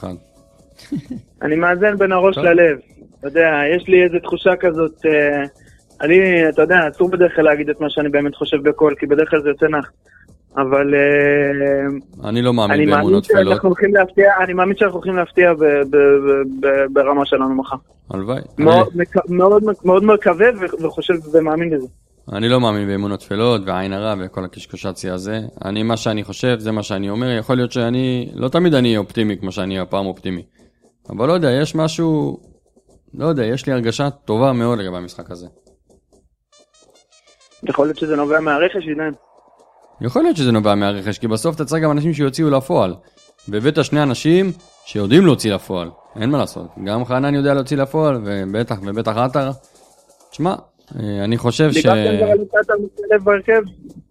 [0.00, 0.04] 3-1.
[1.42, 2.38] אני מאזן בין הראש.
[2.38, 2.78] ללב.
[3.18, 5.44] אתה יודע, יש לי איזו תחושה כזאת, אה,
[6.00, 9.30] אני, אתה יודע, אסור בדרך כלל להגיד את מה שאני באמת חושב בקול, כי בדרך
[9.30, 9.90] כלל זה יוצא נח.
[10.62, 13.60] אבל אה, אני לא מאמין באמונות טפלות,
[13.92, 17.76] להפתיע, אני מאמין שאנחנו הולכים להפתיע ב- ב- ב- ב- ברמה שלנו מחר.
[18.10, 18.40] הלוואי.
[18.58, 18.88] מאוד
[19.28, 20.46] מאוד מאוד מקווה
[20.80, 21.86] וחושב ומאמין בזה.
[22.32, 25.40] אני לא מאמין באמונות טפלות ועין הרע וכל הקשקושציה הזה.
[25.64, 27.30] אני, מה שאני חושב, זה מה שאני אומר.
[27.30, 30.42] יכול להיות שאני, לא תמיד אני אופטימי כמו שאני הפעם אופטימי.
[31.10, 32.40] אבל לא יודע, יש משהו,
[33.14, 35.46] לא יודע, יש לי הרגשה טובה מאוד לגבי המשחק הזה.
[37.62, 39.10] יכול להיות שזה נובע מהרכש, עידן.
[40.00, 42.94] יכול להיות שזה נובע מהרכש, כי בסוף אתה צריך גם אנשים שיוציאו לפועל.
[43.48, 44.52] והבאת שני אנשים
[44.84, 45.90] שיודעים להוציא לפועל,
[46.20, 46.66] אין מה לעשות.
[46.84, 49.50] גם חנן יודע להוציא לפועל, ובטח ובטח עטר.
[50.30, 50.54] תשמע,
[51.00, 51.76] אה, אני חושב ש...
[51.76, 53.62] דיברתם כבר על איך עטר משתלב בהרכב?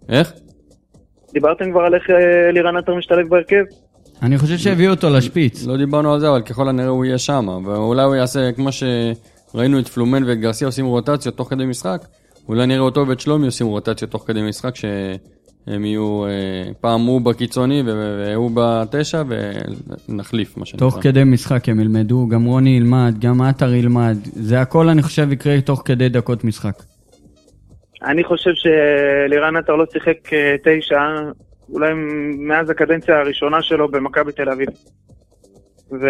[0.09, 0.33] איך?
[1.33, 3.63] דיברתם כבר על איך אה, לירן עטר משתלב בהרכב?
[4.21, 5.65] אני חושב שהביאו אותו לשפיץ.
[5.65, 9.79] לא דיברנו על זה, אבל ככל הנראה הוא יהיה שם, ואולי הוא יעשה כמו שראינו
[9.79, 12.01] את פלומן ואת גרסיה עושים רוטציות תוך כדי משחק,
[12.47, 14.75] אולי נראה אותו ואת שלומי עושים רוטציות תוך כדי משחק,
[15.67, 19.23] שהם יהיו, אה, פעם הוא בקיצוני והוא בתשע,
[20.09, 20.89] ונחליף מה שנקרא.
[20.89, 24.17] תוך כדי משחק הם ילמדו, גם רוני ילמד, גם עטר ילמד.
[24.23, 26.83] זה הכל אני חושב יקרה תוך כדי דקות משחק.
[28.03, 31.01] אני חושב שלירן עטר לא שיחק אה, תשע,
[31.69, 31.93] אולי
[32.37, 34.69] מאז הקדנציה הראשונה שלו במכבי תל אביב.
[35.91, 36.07] ו...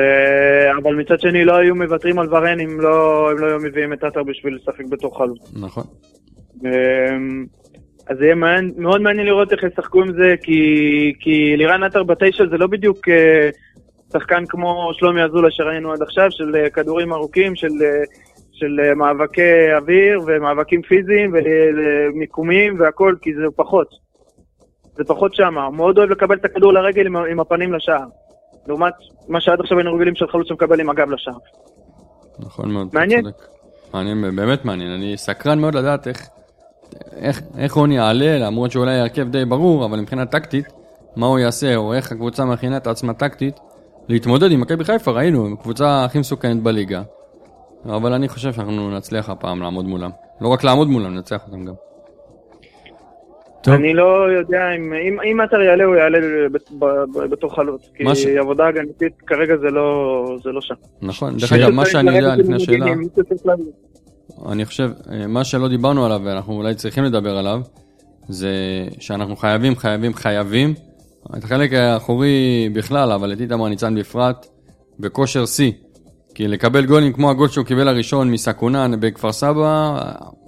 [0.82, 4.04] אבל מצד שני לא היו מוותרים על ורן אם לא, אם לא היו מביאים את
[4.04, 5.54] עטר בשביל לשחק בתור חלוץ.
[5.62, 5.84] נכון.
[6.64, 6.68] ו...
[8.10, 10.62] אז יהיה מעניין, מאוד מעניין לראות איך ישחקו עם זה, כי,
[11.20, 13.50] כי לירן עטר בתשע זה לא בדיוק אה,
[14.14, 18.04] שחקן כמו שלומי אזולאי שראינו עד עכשיו, של אה, כדורים ארוכים, של, אה,
[18.52, 23.88] של אה, מאבקי אוויר ומאבקים פיזיים ומיקומים והכל, כי זה פחות.
[24.96, 25.66] זה פחות שמה.
[25.66, 28.06] הוא מאוד אוהב לקבל את הכדור לרגל עם, עם הפנים לשער.
[28.68, 28.94] לעומת
[29.28, 31.38] מה שעד עכשיו היינו רגילים של חלוץ שמקבל עם הגב לשער.
[32.40, 32.88] נכון מאוד.
[32.94, 33.24] מעניין.
[33.24, 33.48] צודק.
[33.94, 34.92] מעניין, באמת מעניין.
[34.92, 36.28] אני סקרן מאוד לדעת איך,
[37.16, 40.66] איך, איך רוני יעלה, למרות שאולי ההרכב די ברור, אבל מבחינה טקטית,
[41.16, 43.60] מה הוא יעשה, או איך הקבוצה מכינה את עצמה טקטית,
[44.10, 47.02] להתמודד עם מכבי חיפה, ראינו, הם הקבוצה הכי מסוכנת בליגה.
[47.86, 50.10] אבל אני חושב שאנחנו נצליח הפעם לעמוד מולם.
[50.42, 51.74] לא רק לעמוד מולם, ננצח אותם גם.
[53.62, 53.74] טוב.
[53.74, 56.18] אני לא יודע אם, אם, אם עטר יעלה, הוא יעלה
[57.30, 57.90] בתור חלוץ.
[57.96, 60.76] כי ש- עבודה הגנתית כרגע זה לא, זה לא שם.
[61.02, 62.86] נכון, דרך אגב, מה שאני יודע לפני השאלה.
[64.46, 67.62] אני חושב, אה, מה שלא דיברנו עליו, ואנחנו אולי צריכים לדבר עליו,
[68.30, 68.52] זה
[69.00, 70.74] שאנחנו חייבים, חייבים, חייבים,
[71.38, 74.48] את החלק האחורי בכלל, אבל את איתמר ניצן בפרט,
[75.00, 75.72] בכושר שיא.
[76.36, 80.00] כי לקבל גולים כמו הגול שהוא קיבל הראשון מסקונן בכפר סבא,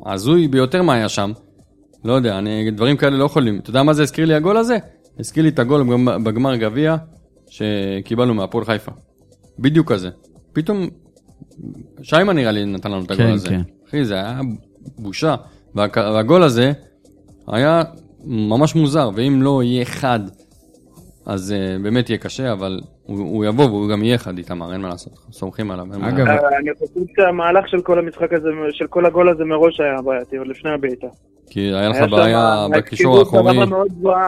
[0.06, 1.32] הזוי ביותר מה היה שם.
[2.06, 3.60] לא יודע, אני, דברים כאלה לא יכולים.
[3.60, 4.78] אתה יודע מה זה הזכיר לי הגול הזה?
[5.20, 5.84] הזכיר לי את הגול
[6.24, 6.96] בגמר גביע
[7.50, 8.92] שקיבלנו מהפועל חיפה.
[9.60, 10.10] בדיוק כזה.
[10.54, 10.90] פתאום,
[12.02, 13.50] שיימן נראה לי נתן לנו את הגול כן, הזה.
[13.50, 13.62] כן.
[13.90, 14.40] אחי, זה היה
[14.98, 15.36] בושה.
[15.76, 16.72] והגול הזה
[17.48, 17.84] היה
[18.26, 20.20] ממש מוזר, ואם לא יהיה חד
[21.30, 24.82] אז אה, באמת יהיה קשה, אבל הוא, הוא יבוא והוא גם יהיה אחד איתמר, אין
[24.82, 25.86] מה לעשות, סומכים עליו.
[26.02, 26.28] אגב.
[26.28, 30.38] אה, אני חושב שהמהלך של כל המשחק הזה, של כל הגול הזה מראש היה בעייתי,
[30.38, 31.08] עוד לפני הבעיטה.
[31.50, 33.58] כי היה לך בעיה בקישור האחורי,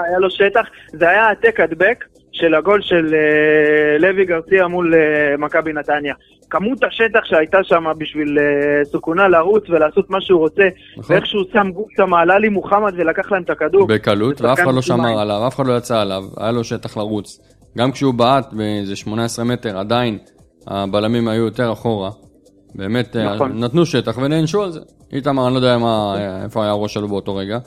[0.07, 4.93] היה לו שטח, זה היה העתק הדבק של הגול של אה, לוי גרסיה מול
[5.37, 6.13] מכבי נתניה.
[6.51, 10.63] כמות השטח שהייתה שם בשביל אה, סוכונה לרוץ ולעשות מה שהוא רוצה,
[10.97, 11.15] נכון?
[11.15, 13.87] ואיך שהוא שם גוף שם, עלה לי מוחמד ולקח להם את הכדור.
[13.87, 15.19] בקלות, ואף אחד לא שמר.
[15.19, 17.39] עליו, אף אחד לא יצא עליו, היה לו שטח לרוץ.
[17.77, 20.17] גם כשהוא בעט באיזה 18 מטר, עדיין
[20.67, 22.09] הבלמים היו יותר אחורה.
[22.75, 23.63] באמת, אה, נכון.
[23.63, 24.79] נתנו שטח ונענשו על זה.
[25.13, 27.59] איתמר, אני לא יודע מה, איפה היה הראש שלו באותו רגע.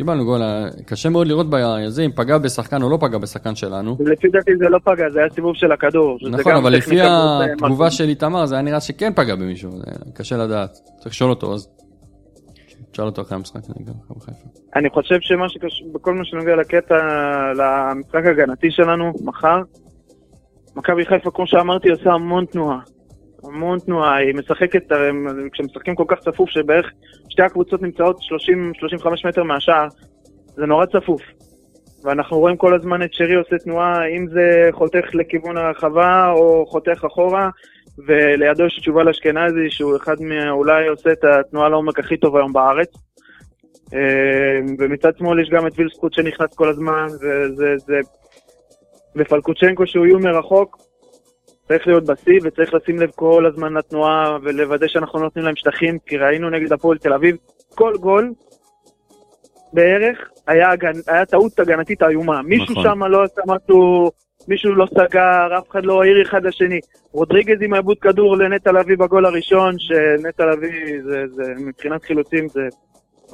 [0.00, 3.96] קיבלנו גול, אה, קשה מאוד לראות בזה אם פגע בשחקן או לא פגע בשחקן שלנו.
[4.00, 6.18] לפי דעתי זה לא פגע, זה היה סיבוב של הכדור.
[6.30, 7.90] נכון, אבל לפי אה, התגובה.
[7.90, 9.70] של איתמר זה היה נראה שכן פגע במישהו,
[10.14, 10.70] קשה לדעת.
[10.98, 11.68] צריך לשאול אותו אז.
[12.90, 14.48] תשאל אותו אחרי המשחק, גם מכבי חיפה.
[14.76, 16.94] אני חושב שמה שקשור, בכל מה שנוגע לקטע,
[17.56, 19.62] למשחק ההגנתי שלנו, מחר,
[20.76, 22.78] מכבי חיפה, כמו שאמרתי, עושה המון תנועה.
[23.44, 26.90] המון תנועה, היא משחקת, הם- כשמשחקים כל כך צפוף, שבערך
[27.28, 29.88] שתי הקבוצות נמצאות 30-35 מטר מהשער,
[30.56, 31.22] זה נורא צפוף.
[32.04, 37.04] ואנחנו רואים כל הזמן את שרי עושה תנועה, אם זה חותך לכיוון הרחבה או חותך
[37.06, 37.50] אחורה,
[38.06, 40.50] ולידו יש את שובל אשכנזי, שהוא אחד מה...
[40.50, 42.88] אולי עושה את התנועה לעומק הכי טוב היום בארץ.
[43.94, 47.76] אה, ומצד שמאל יש גם את וילסקוט שנכנס כל הזמן, וזה...
[47.76, 48.00] זה...
[49.16, 50.76] ופלקוצ'נקו שהוא איום מרחוק,
[51.70, 55.98] צריך להיות בשיא וצריך לשים לב כל הזמן לתנועה ולוודא שאנחנו לא נותנים להם שטחים,
[56.06, 57.36] כי ראינו נגד הפועל תל אביב,
[57.74, 58.32] כל גול
[59.72, 60.92] בערך היה, הגנ...
[61.06, 62.42] היה טעות הגנתית איומה.
[62.42, 62.84] מישהו נכון.
[62.84, 64.10] שם לא עשה משהו,
[64.48, 66.80] מישהו לא סגר, אף אחד לא העיר אחד לשני.
[67.12, 72.60] רודריגז עם העיבוד כדור לנטע לביא בגול הראשון, שנטע לביא זה, זה מבחינת חילוצים זה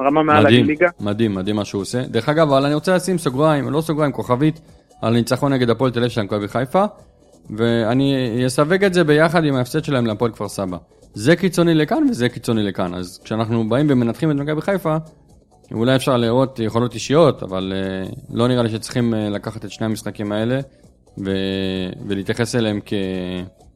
[0.00, 0.88] רמה מעל מדהים, הליגה.
[1.00, 2.02] מדהים, מדהים מה שהוא עושה.
[2.02, 4.60] דרך אגב, אבל אני רוצה לשים סוגריים, לא סוגריים, כוכבית,
[5.02, 6.84] על הניצחון נגד הפועל תל אביב של מכבי חיפה,
[7.50, 10.76] ואני אסווג את זה ביחד עם ההפסד שלהם להפועל כפר סבא.
[11.14, 14.96] זה קיצוני לכאן וזה קיצוני לכאן, אז כשאנחנו באים ומנתחים את מכבי חיפה,
[15.72, 19.86] אולי אפשר לראות יכולות אישיות, אבל uh, לא נראה לי שצריכים uh, לקחת את שני
[19.86, 20.60] המשחקים האלה
[21.24, 21.30] ו...
[22.08, 22.92] ולהתייחס אליהם כ...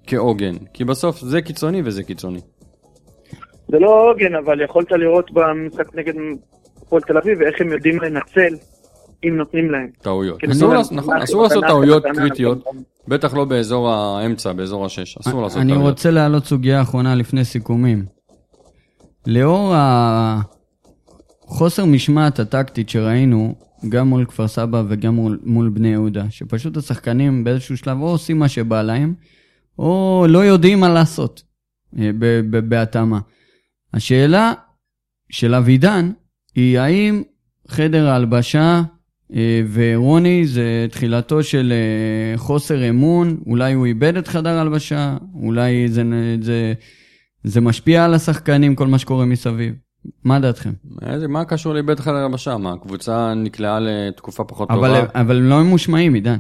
[0.07, 2.41] כעוגן, כי בסוף זה קיצוני וזה קיצוני.
[3.69, 6.15] זה לא הוגן, אבל יכולת לראות במשחק נגד
[6.83, 8.55] הפועל תל אביב איך הם יודעים לנצל
[9.25, 9.87] אם נותנים להם.
[10.03, 10.39] טעויות.
[10.39, 12.65] כאילו, אסור להם נכון, אסור לעשות טעויות קריטיות.
[13.09, 15.91] בטח לא באזור האמצע, באזור השש, אסור לעשות אני טעויות.
[15.91, 18.05] רוצה להעלות סוגיה אחרונה לפני סיכומים.
[19.27, 19.73] לאור
[21.47, 23.55] החוסר משמעת הטקטית שראינו,
[23.89, 28.39] גם מול כפר סבא וגם מול, מול בני יהודה, שפשוט השחקנים באיזשהו שלב או עושים
[28.39, 29.15] מה שבא להם,
[29.79, 31.43] או לא יודעים מה לעשות
[31.99, 33.19] אה, ב- ב- בהתאמה.
[33.95, 34.53] השאלה
[35.31, 36.11] של אבידן
[36.55, 37.23] היא האם
[37.69, 38.83] חדר ההלבשה
[39.73, 46.03] ורוני זה תחילתו של אה, חוסר אמון, אולי הוא איבד את חדר ההלבשה, אולי זה,
[46.41, 46.73] זה,
[47.45, 49.75] זה משפיע על השחקנים, כל מה שקורה מסביב.
[50.25, 50.71] מה דעתכם?
[51.03, 52.57] איזה- מה קשור לאיבד חדר הבשה?
[52.57, 55.21] מה, הקבוצה נקלעה לתקופה פחות אבל, טובה?
[55.21, 56.37] אבל הם לא ממושמעים, עידן.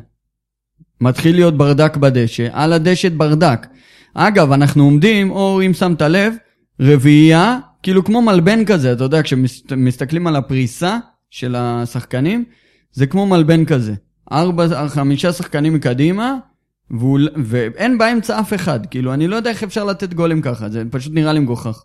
[1.01, 3.66] מתחיל להיות ברדק בדשא, על הדשא ברדק.
[4.14, 6.34] אגב, אנחנו עומדים, או אם שמת לב,
[6.80, 10.99] רביעייה, כאילו כמו מלבן כזה, אתה יודע, כשמסתכלים על הפריסה
[11.30, 12.45] של השחקנים,
[13.01, 13.94] זה כמו מלבן כזה.
[14.32, 16.34] ארבע, חמישה שחקנים מקדימה,
[16.90, 18.86] ואול, ואין באמצע אף אחד.
[18.86, 21.84] כאילו, אני לא יודע איך אפשר לתת גולים ככה, זה פשוט נראה לי מגוחך.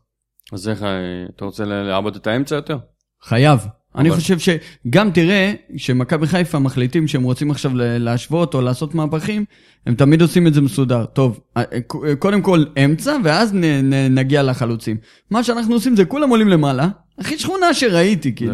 [0.54, 0.88] אז איך, אה,
[1.36, 2.78] אתה רוצה לעבוד את האמצע יותר?
[3.24, 3.60] חייב.
[3.96, 9.46] אני אבל- חושב שגם תראה שמכבי חיפה מחליטים שהם רוצים עכשיו להשוות או לעשות מהפכים,
[9.86, 11.06] הם תמיד עושים את זה מסודר.
[11.06, 11.64] טוב, אה,
[12.08, 14.98] אה, קודם כל אמצע ואז נ, נ, נגיע לחלוצים.
[15.32, 16.88] מה שאנחנו עושים זה כולם עולים למעלה,
[17.20, 18.54] הכי שכונה שראיתי כאילו.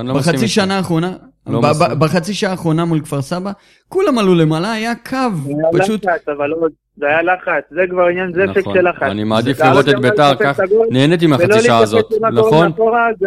[0.00, 0.48] אני לא מסכים בחצי.
[0.48, 1.12] שנה האחרונה,
[1.46, 1.64] לא ב-.
[1.66, 3.52] ב- בחצי שעה האחרונה מול כפר סבא,
[3.88, 6.04] כולם עלו למעלה, היה קו, זה היה פשוט...
[6.04, 8.74] לחץ, אבל עוד, זה היה לחץ, זה כבר עניין זפק נכון.
[8.74, 9.02] של לחץ.
[9.02, 12.72] אני מעדיף זה לראות את ביתר כך, נהניתי מהחצי שעה הזאת, נכון?
[13.20, 13.26] זה.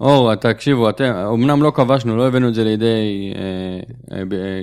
[0.00, 4.62] אור, תקשיבו, אתם, אמנם לא כבשנו, לא הבאנו את זה לידי אה, אה, ב- אה,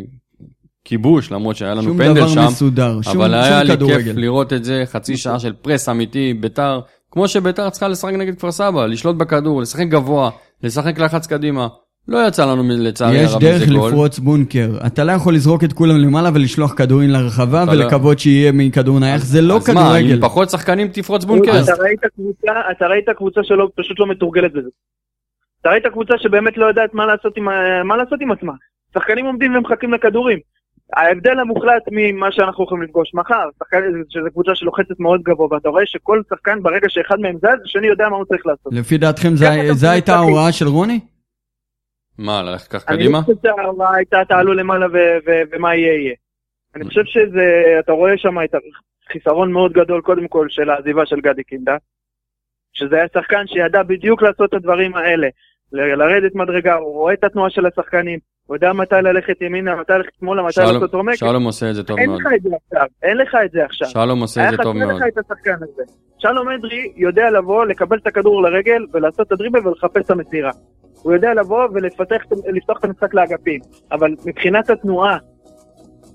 [0.86, 4.16] כיבוש, למרות שהיה לנו שום פנדל דבר שם, מסודר, שום, אבל היה שום לי כיף.
[4.16, 6.80] לראות את זה, חצי שעה של פרס אמיתי, ביתר,
[7.12, 10.30] כמו שביתר צריכה לשחק נגד כפר סבא, לשלוט בכדור, לשחק גבוה,
[10.64, 11.68] לשחק לחץ קדימה.
[12.08, 13.90] לא יצא לנו לצערי יש הרב דרך מזה גול.
[13.90, 14.70] לפרוץ בונקר.
[14.88, 19.24] אתה לא יכול לזרוק את כולם למעלה ולשלוח כדורים לרחבה לא- ולקוות שיהיה מכדור נייח,
[19.24, 20.14] זה לא אז מה, כדורגל.
[20.14, 21.52] עם פחות שחקנים תפרוץ בונקר?
[22.72, 24.70] אתה ראית קבוצה, שלא, פשוט לא מתורגלת בזה.
[25.62, 27.38] אתה ראית קבוצה שבאמת לא יודעת מה לעשות
[28.22, 28.54] עם, עצמה.
[28.94, 30.40] שחקנים עומדים ומחכים לכדורים.
[30.96, 33.78] ההבדל המוחלט ממה שאנחנו יכולים לפגוש מחר, שחקן,
[34.10, 38.10] שזו קבוצה שלוחצת מאוד גבוה, ואתה רואה שכל שחקן ברגע שאחד מהם זז, השני יודע
[38.10, 38.74] מה הוא צריך לעשות.
[38.74, 39.36] לפי דעתכם
[39.72, 40.16] זה הייתה.
[40.16, 41.00] ההוראה של רוני?
[42.18, 43.18] מה, ללכת כך אני קדימה?
[43.18, 46.16] לא חושב שההערכה הייתה תעלו למעלה ו- ו- ומה יהיה יהיה.
[46.76, 48.56] אני חושב שזה, אתה רואה שם את
[49.10, 51.78] החיסרון מאוד גדול קודם כל של העזיבה של גדי קינדה,
[52.74, 55.28] שזה היה שחקן שידע בדיוק לעשות את הדברים האלה,
[55.72, 60.12] לרדת מדרגה, הוא רואה את התנועה של השחקנים, הוא יודע מתי ללכת ימינה, מתי ללכת
[60.20, 62.22] שמאלה, מתי לעשות עומק, שלום עושה את זה טוב אין מאוד.
[62.22, 63.88] לך את זה עכשיו, אין לך את זה עכשיו.
[63.88, 65.02] שלום עושה את היה זה טוב חסר מאוד.
[65.02, 65.84] לך את השחקן הזה.
[66.18, 70.52] שלום אדרי יודע לבוא, לקבל את הכדור לרגל ולעשות את הדריבל ולחפש את המסירה.
[71.02, 72.22] הוא יודע לבוא ולפתח
[72.54, 73.60] לפתוח את המשחק לאגפים,
[73.92, 75.18] אבל מבחינת התנועה,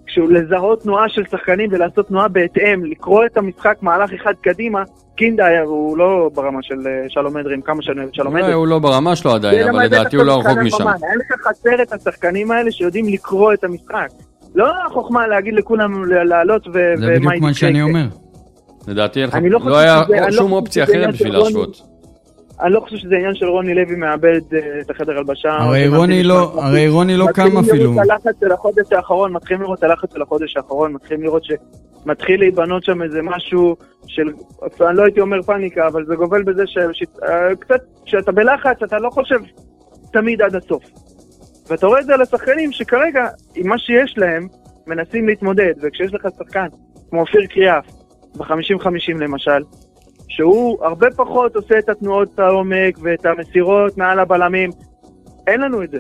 [0.07, 4.83] כשהוא לזהות תנועה של שחקנים ולעשות תנועה בהתאם, לקרוא את המשחק מהלך אחד קדימה,
[5.19, 8.33] קינדה היה- הוא לא ברמה של אה, שלום אדרי, עם כמה שאני אוהב את שלום
[8.33, 8.53] אולי אדרי.
[8.55, 10.89] הוא לא ברמה שלו עדיין, אבל לדעתי הוא לא רחוק משם.
[10.89, 14.09] אין לך חסר את השחקנים האלה שיודעים לקרוא את המשחק.
[14.55, 17.55] לא החוכמה להגיד לכולם לעלות ו- זה ומה בדיוק מה יקרה.
[17.55, 18.05] שאני אומר.
[18.89, 21.33] לדעתי לא לא היה לא שום אופציה אחרת בשביל.
[21.37, 21.83] להשוות.
[22.63, 25.51] אני לא חושב שזה עניין של רוני לוי מאבד אה, את החדר הלבשה.
[25.51, 27.93] הרי או רוני לא, הרי רוני לא מתחילים קם אפילו.
[27.93, 31.43] לראות את הלחץ של החודש האחרון, מתחילים לראות את הלחץ של החודש האחרון, מתחילים לראות
[31.45, 34.29] שמתחיל להיבנות שם איזה משהו של,
[34.81, 39.39] אני לא הייתי אומר פאניקה, אבל זה גובל בזה שקצת, כשאתה בלחץ אתה לא חושב
[40.13, 40.85] תמיד עד הסוף.
[41.71, 44.49] ואתה רואה את זה על השחקנים שכרגע, עם מה שיש להם,
[44.87, 46.67] מנסים להתמודד, וכשיש לך שחקן
[47.11, 47.87] כמו אופיר קריאף,
[48.37, 49.63] ב-50-50 למשל,
[50.29, 54.71] שהוא הרבה פחות עושה את התנועות העומק ואת המסירות מעל הבלמים,
[55.47, 55.99] אין לנו את זה.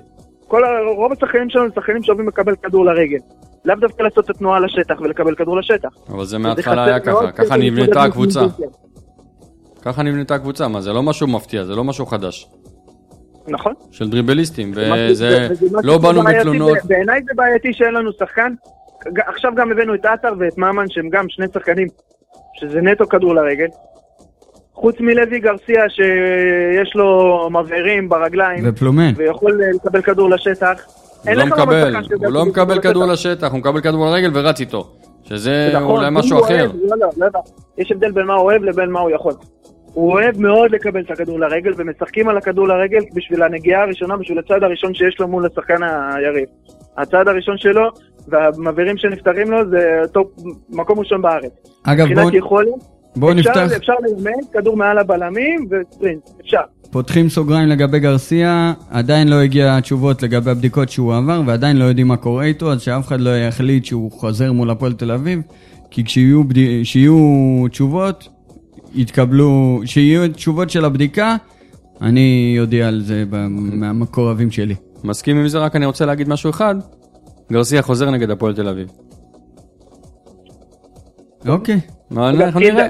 [0.49, 0.62] כל,
[0.97, 3.18] רוב השחקנים שלנו הם שחקנים שאוהבים לקבל כדור לרגל.
[3.64, 5.89] לאו דווקא לעשות את התנועה לשטח ולקבל כדור לשטח.
[6.09, 8.41] אבל זה מההתחלה היה ככה, ככה נבנתה הקבוצה.
[9.83, 12.49] ככה נבנתה הקבוצה, מה זה לא משהו מפתיע, זה לא משהו חדש.
[13.49, 13.72] נכון.
[13.91, 15.49] של דריבליסטים, וזה
[15.83, 16.79] לא באנו בתלונות.
[16.85, 18.55] ב- בעיניי זה בעייתי שאין לנו שחקן.
[19.26, 21.89] עכשיו גם הבאנו את עטר ואת ממן שהם גם שני שחקנים
[22.55, 23.66] שזה נטו כדור לרגל.
[24.81, 29.12] חוץ מלוי גרסיה שיש לו מבערים ברגליים ופלומן.
[29.16, 30.87] ויכול אה, לקבל כדור לשטח.
[31.22, 33.51] הוא לא ממש מקבל, הוא לא מקבל כדור לשטח.
[33.51, 34.95] הוא מקבל כדור לרגל ורץ איתו.
[35.24, 36.70] שזה נכון, אולי משהו אחר.
[36.74, 37.41] לא, לא, לא, לא.
[37.79, 39.33] יש הבדל בין מה הוא אוהב לבין מה הוא יכול.
[39.95, 44.39] הוא אוהב מאוד לקבל את הכדור לרגל, ומשחקים על הכדור לרגל בשביל הנגיעה הראשונה, בשביל
[44.39, 46.49] הצעד הראשון שיש לו מול השחקן היריב.
[46.97, 47.89] הצעד הראשון שלו,
[48.29, 50.26] והמבערים שנפתחים לו, זה top,
[50.70, 51.53] מקום ראשון בארץ.
[51.85, 56.61] אגב, בואו מבחינת יכולת, בואו נפתח, אפשר לאמן, כדור מעל הבלמים וספרינט, אפשר.
[56.91, 62.09] פותחים סוגריים לגבי גרסיה, עדיין לא הגיע תשובות לגבי הבדיקות שהוא עבר, ועדיין לא יודעים
[62.09, 65.41] מה קורה איתו, אז שאף אחד לא יחליט שהוא חוזר מול הפועל תל אביב,
[65.91, 66.57] כי כשיהיו בד...
[67.71, 68.29] תשובות,
[68.95, 71.37] יתקבלו, כשיהיו תשובות של הבדיקה,
[72.03, 74.75] אני אודיע על זה מהמקורבים שלי.
[75.05, 76.75] מסכים עם זה, רק אני רוצה להגיד משהו אחד.
[77.53, 78.89] גרסיה חוזר נגד הפועל תל אביב.
[81.49, 81.75] אוקיי.
[81.75, 82.89] אגב, אנחנו נראה.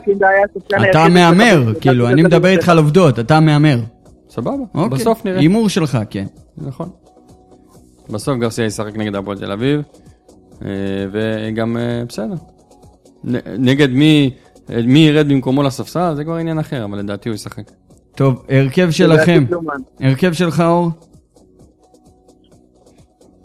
[0.90, 3.78] אתה מהמר, כאילו, אני מדבר איתך על עובדות, אתה מהמר.
[4.28, 4.98] סבבה, אוקיי.
[4.98, 5.40] בסוף נראה.
[5.40, 6.24] הימור שלך, כן.
[6.58, 6.88] נכון.
[8.10, 9.80] בסוף גרסיה ישחק נגד הפועל תל אביב,
[10.64, 10.68] אה,
[11.12, 12.34] וגם אה, בסדר.
[13.58, 14.30] נגד מי,
[14.70, 17.70] אה, מי ירד במקומו לספסל, זה כבר עניין אחר, אבל לדעתי הוא ישחק.
[18.14, 19.44] טוב, הרכב שלכם.
[19.48, 19.76] פלומן.
[20.00, 20.90] הרכב שלך, אור?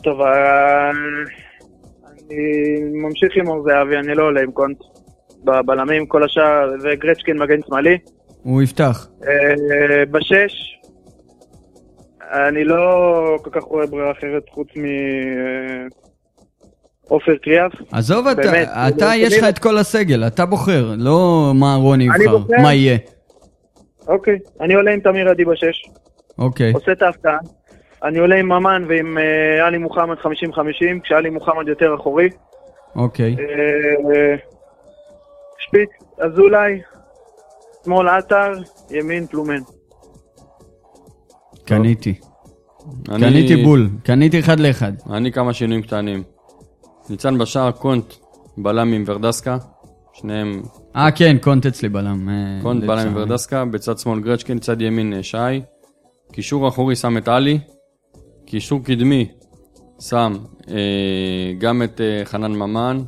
[0.04, 0.22] טוב,
[2.12, 2.36] אני
[2.94, 4.78] ממשיך עם אור זהבי, אני לא עולה עם קונט.
[5.44, 7.98] בבלמים, כל השאר, וגרצ'קין מגן שמאלי.
[8.44, 9.08] הוא יפתח.
[9.28, 10.74] אה, בשש,
[12.34, 14.68] אני לא כל כך רואה ברירה אחרת חוץ
[17.10, 17.72] מעופר קריאף.
[17.91, 19.44] עזוב, אתה, באמת, אתה לא יש לך.
[19.50, 22.38] את כל הסגל, אתה בוחר, לא מה רוני יבחר.
[22.62, 22.98] מה יהיה.
[24.08, 25.89] אוקיי, אני עולה עם תמיר עדי בשש,
[26.39, 27.38] אוקיי, עושה את ההפתעה.
[28.04, 30.26] אני עולה עם ממן ועם אה, עלי מוחמד 50-50,
[31.04, 32.30] כשעלי מוחמד יותר אחורי.
[32.96, 33.36] אוקיי.
[33.39, 33.44] אה,
[34.16, 34.36] אה,
[35.68, 35.89] שפיץ,
[36.20, 36.82] אזולאי,
[37.86, 38.51] שמאל עטר,
[38.91, 39.61] ימין פלומן.
[41.66, 42.14] קניתי.
[43.09, 44.91] אני- קניתי בול, קניתי אחד לאחד.
[45.09, 46.24] אני כמה שינויים קטנים.
[47.09, 48.14] ניצן בשער, קונט,
[48.57, 49.57] בלם עם ורדסקה.
[50.14, 50.61] שניהם,
[50.95, 52.30] אה, כן, קונט אצלי בלם.
[52.30, 53.14] אה, קונט, בלם עם.
[53.16, 53.66] ורדסקה.
[53.66, 55.38] בצד שמאל גרצ'קין, צד ימין אה, שי.
[56.32, 57.59] קישור אחורי שם את עלי.
[58.45, 59.32] קישור קדמי
[59.99, 60.34] שם
[60.70, 60.76] אה,
[61.57, 63.01] גם את אה, חנן ממן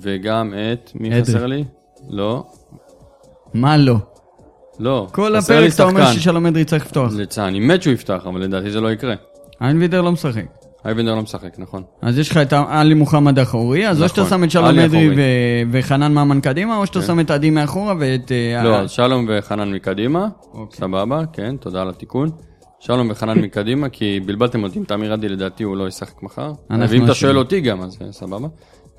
[0.00, 0.90] וגם את...
[0.94, 1.22] מי אדרי.
[1.22, 1.64] חסר לי?
[2.10, 2.46] לא.
[3.54, 3.96] מה לא?
[4.78, 5.06] לא.
[5.12, 6.20] כל חסר לי הפרק אתה אומר שחקן.
[6.20, 7.12] ששלום אדרי צריך לפתוח.
[7.16, 9.14] לצע, אני מת שהוא יפתח, אבל לדעתי זה לא יקרה.
[9.60, 10.44] איינבידר לא משחק.
[10.84, 11.82] אייבנדר לא משחק, נכון.
[12.02, 14.84] אז יש לך את עלי מוחמד אחורי, אז או שאתה נכון, שם את שלום עלי
[14.84, 15.16] אדרי אחורי.
[15.16, 17.06] ו- וחנן ממן קדימה, או שאתה כן.
[17.06, 18.32] שם את עדי מאחורה ואת...
[18.32, 20.28] אה, לא, אז שלום וחנן מקדימה.
[20.54, 20.78] אוקיי.
[20.80, 22.30] סבבה, כן, תודה על התיקון.
[22.80, 26.52] שלום וחנן מקדימה, כי בלבלתם אותי עם תמיר עדי, לדעתי הוא לא ישחק מחר.
[26.70, 27.14] אנחנו ואם אתה אשמים.
[27.14, 28.48] שואל אותי גם, אז אה, סבבה.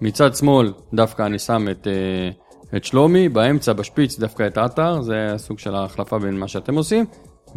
[0.02, 2.30] מצד שמאל, דווקא אני שם את, אה,
[2.78, 7.06] את שלומי, באמצע, בשפיץ, דווקא את עטר, זה הסוג של ההחלפה בין מה שאתם עושים.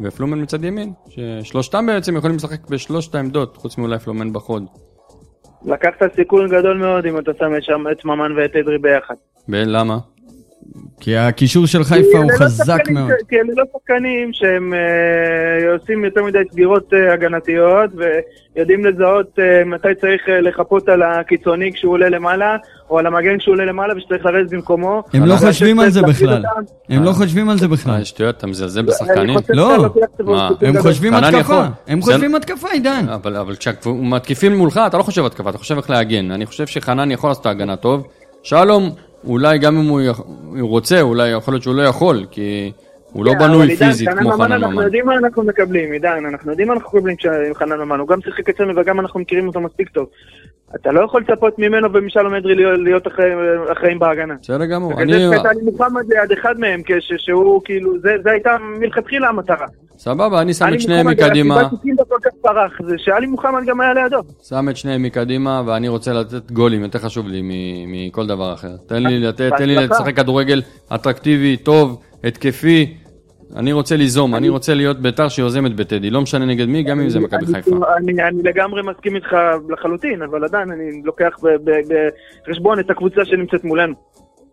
[0.02, 4.64] ופלומן מצד ימין, ששלושתם בעצם יכולים לשחק בשלושת העמדות, חוץ מאולי פלומן בחוד.
[5.64, 9.14] לקחת סיכון גדול מאוד אם אתה שם את שם- את ממן ואת אדרי ביחד.
[9.48, 9.98] ולמה?
[11.00, 13.10] כי הקישור של חיפה הוא לא חזק מאוד.
[13.10, 17.90] ש- כי אלה לא שחקנים שהם אה, עושים יותר מדי סגירות אה, הגנתיות
[18.56, 22.56] ויודעים לזהות אה, מתי צריך לחפות על הקיצוני כשהוא עולה למעלה
[22.90, 25.02] או על המגן כשהוא עולה למעלה ושצריך לרדת במקומו.
[25.12, 26.42] הם לא חושבים על זה בכלל.
[26.88, 28.04] הם לא חושבים על זה בכלל.
[28.04, 29.38] שטויות, אתה מזלזל בשחקנים?
[29.48, 29.88] לא.
[30.60, 30.78] הם.
[30.82, 31.64] חושבים התקפה.
[31.86, 33.06] הם חושבים התקפה, עידן.
[33.14, 36.30] אבל, אבל כשמתקיפים מולך, אתה לא חושב התקפה, אתה חושב איך להגן.
[36.30, 38.06] אני חושב שחנן יכול לעשות את ההגנה טוב.
[38.42, 38.90] שלום,
[39.26, 40.20] אולי גם אם הוא, יכ...
[40.58, 42.72] הוא רוצה, אולי יכול להיות שהוא לא יכול, כי
[43.16, 44.82] הוא לא כן, בנוי פיזית כמו חנן אנחנו ממן.
[44.84, 48.20] יודעים מה אנחנו מקבלים, עידן, אנחנו יודעים מה אנחנו מקבלים כשעם חנן ממן, הוא גם
[48.20, 50.06] שיחק אצלנו וגם אנחנו מכירים אותו מספיק טוב.
[50.74, 53.06] אתה לא יכול לצפות ממנו ומשלום אדרי להיות-
[53.72, 54.34] אחראים- בהגנה.
[54.42, 54.94] בסדר גמור.
[54.94, 55.62] בגלל אני...
[55.62, 56.82] מוחמד ליד אחד מהם,
[57.16, 59.66] שהוא כאילו, זה הייתה מלכתחילה המטרה.
[59.98, 61.68] סבבה, אני שם את שניהם מוחמד, מקדימה,
[62.86, 64.18] זה שעלי מוחמד גם היה לידו.
[64.48, 67.40] שם את שניהם מקדימה, ואני רוצה לתת גולים, יותר חשוב לי
[67.86, 68.76] מכל דבר אחר.
[68.86, 69.20] תן לי.
[69.76, 70.62] לשחק כדורגל
[70.94, 72.94] אטרקטיבי, טוב, התקפי.
[73.56, 77.08] אני רוצה ליזום, אני רוצה להיות בית"ר שיוזמת בטדי, לא משנה נגד מי, גם אם
[77.08, 77.76] זה מכבי חיפה.
[77.96, 79.36] אני אני לגמרי מסכים איתך
[79.68, 81.36] לחלוטין, אבל עדיין אני לוקח
[82.48, 83.94] בחשבון את הקבוצה שנמצאת מולנו.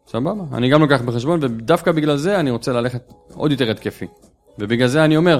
[0.07, 3.01] סבבה, אני גם לוקח בחשבון, ודווקא בגלל זה אני רוצה ללכת
[3.35, 4.05] עוד יותר התקפי.
[4.59, 5.39] ובגלל זה אני אומר,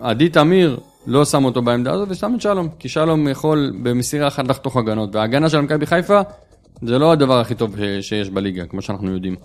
[0.00, 4.48] עדי תמיר לא שם אותו בעמדה הזאת ושם את שלום, כי שלום יכול במסירה אחת
[4.48, 6.20] לחתוך הגנות, וההגנה של מכבי חיפה
[6.82, 9.36] זה לא הדבר הכי טוב ש- שיש בליגה, כמו שאנחנו יודעים.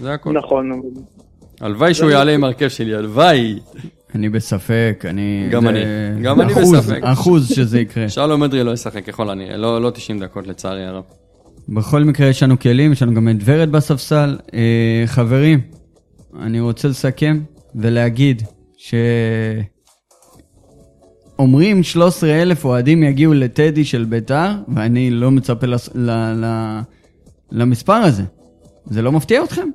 [0.00, 0.32] זה הכל.
[0.32, 0.82] נכון.
[1.62, 3.58] הלוואי שהוא יעלה עם הרכב שלי, הלוואי.
[4.14, 5.48] אני בספק, אני...
[5.50, 5.80] גם אני.
[6.22, 7.00] גם אני בספק.
[7.02, 8.08] אחוז שזה יקרה.
[8.18, 11.04] שלום אדרי לא ישחק ככל הנראה, לא, לא 90 דקות לצערי הרב.
[11.68, 14.38] בכל מקרה יש לנו כלים, יש לנו גם את ורד בספסל.
[14.54, 15.60] אה, חברים,
[16.40, 17.40] אני רוצה לסכם
[17.74, 18.42] ולהגיד
[18.76, 18.94] ש...
[21.38, 25.90] אומרים 13 אלף אוהדים יגיעו לטדי של ביתר, ואני לא מצפה לס...
[25.94, 26.10] ל...
[26.10, 26.78] ל...
[27.52, 28.22] למספר הזה.
[28.86, 29.68] זה לא מפתיע אתכם?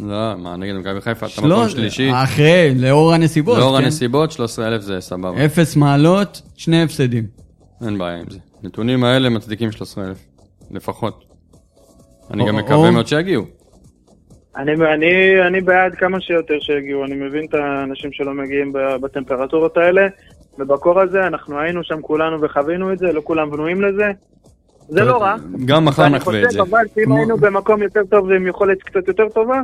[0.00, 2.10] לא, מה, נגד מכבי חיפה, אתה שלוש- מקום שלישי.
[2.14, 3.58] אחרי, לאור הנסיבות.
[3.58, 3.84] לאור כן?
[3.84, 5.44] הנסיבות, 13,000 זה סבבה.
[5.44, 7.24] אפס מעלות, שני הפסדים.
[7.86, 8.38] אין בעיה עם זה.
[8.62, 10.18] הנתונים האלה מצדיקים 13,000,
[10.70, 11.24] לפחות.
[12.30, 13.44] אני גם מקווה או- מאוד שיגיעו.
[14.56, 15.06] אני, אני,
[15.46, 20.06] אני בעד כמה שיותר שיגיעו, אני מבין את האנשים שלא מגיעים ב- בטמפרטורות האלה,
[20.58, 24.04] ובקור הזה אנחנו היינו שם כולנו וחווינו את זה, לא כולם בנויים לזה.
[24.88, 25.34] זה לא רע.
[25.64, 26.62] גם מחר נחווה את חושב זה.
[26.62, 29.60] אבל שאם היינו במקום יותר טוב ועם יכולת קצת יותר טובה,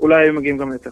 [0.00, 0.90] אולי היו מגיעים גם יותר.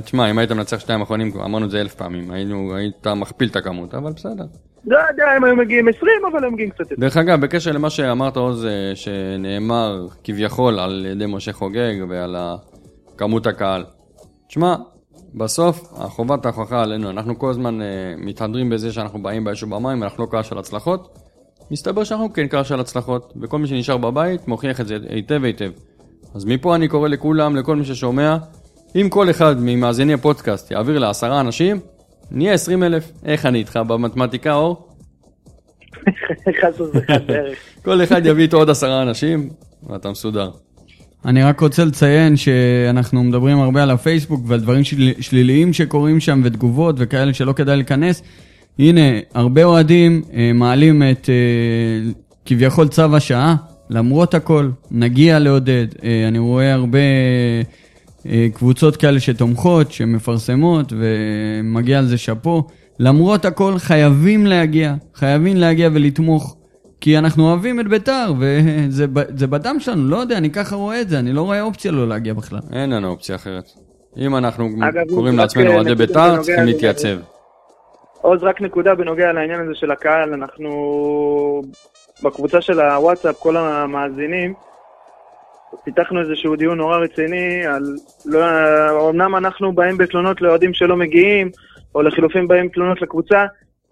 [0.00, 3.56] תשמע, אם היית מנצח שתיים אחרונים, אמרנו את זה אלף פעמים, היינו, היית מכפיל את
[3.56, 4.44] הכמות, אבל בסדר.
[4.84, 6.94] לא יודע אם היו מגיעים 20, אבל הם מגיעים קצת יותר.
[6.98, 12.36] דרך אגב, בקשר למה שאמרת עוז, אה, שנאמר כביכול על ידי משה חוגג ועל
[13.16, 13.84] כמות הקהל.
[14.48, 14.76] תשמע,
[15.34, 17.86] בסוף החובת ההוכחה עלינו, אנחנו כל הזמן אה,
[18.16, 21.18] מתהדרים בזה שאנחנו באים באש ובמים, אנחנו לא קהל של הצלחות.
[21.70, 25.70] מסתבר שאנחנו כן קהל של הצלחות, וכל מי שנשאר בבית מוכיח את זה היטב היטב.
[26.34, 28.36] אז מפה אני קורא לכולם, לכל מי ששומע,
[28.96, 31.80] אם כל אחד ממאזיני הפודקאסט יעביר לעשרה אנשים,
[32.30, 33.12] נהיה עשרים אלף.
[33.24, 34.88] איך אני איתך במתמטיקה, אור?
[37.84, 39.48] כל אחד יביא איתו עוד עשרה אנשים,
[39.88, 40.50] ואתה מסודר.
[41.24, 45.12] אני רק רוצה לציין שאנחנו מדברים הרבה על הפייסבוק ועל דברים של...
[45.20, 48.22] שליליים שקורים שם ותגובות וכאלה שלא כדאי להיכנס.
[48.78, 49.00] הנה,
[49.34, 52.10] הרבה אוהדים אה, מעלים את אה,
[52.44, 53.56] כביכול צו השעה,
[53.90, 55.86] למרות הכל, נגיע לעודד.
[56.02, 56.98] אה, אני רואה הרבה
[58.26, 62.66] אה, קבוצות כאלה שתומכות, שמפרסמות, ומגיע על זה שאפו.
[62.98, 66.54] למרות הכל, חייבים להגיע, חייבים להגיע ולתמוך.
[67.00, 71.18] כי אנחנו אוהבים את ביתר, וזה בדם שלנו, לא יודע, אני ככה רואה את זה,
[71.18, 72.60] אני לא רואה אופציה לא להגיע בכלל.
[72.72, 73.64] אין לנו אופציה אחרת.
[74.16, 76.64] אם אנחנו אגב, קוראים לעצמנו אה, אוהדי נקודה בית"ר, צריכים.
[76.64, 77.18] להתייצב.
[78.28, 81.62] עוז, רק נקודה בנוגע לעניין הזה של הקהל, אנחנו
[82.22, 84.54] בקבוצה של הוואטסאפ, כל המאזינים,
[85.84, 87.82] פיתחנו איזשהו דיון נורא רציני על,
[88.26, 91.50] לא, אמנם אנחנו באים בתלונות לאוהדים שלא מגיעים,
[91.94, 93.46] או לחילופין באים תלונות לקבוצה,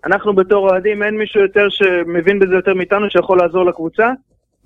[0.05, 4.12] אנחנו בתור אוהדים, אין מישהו יותר שמבין בזה יותר מאיתנו שיכול לעזור לקבוצה,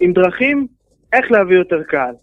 [0.00, 0.66] עם דרכים
[1.12, 2.14] איך להביא יותר קהל.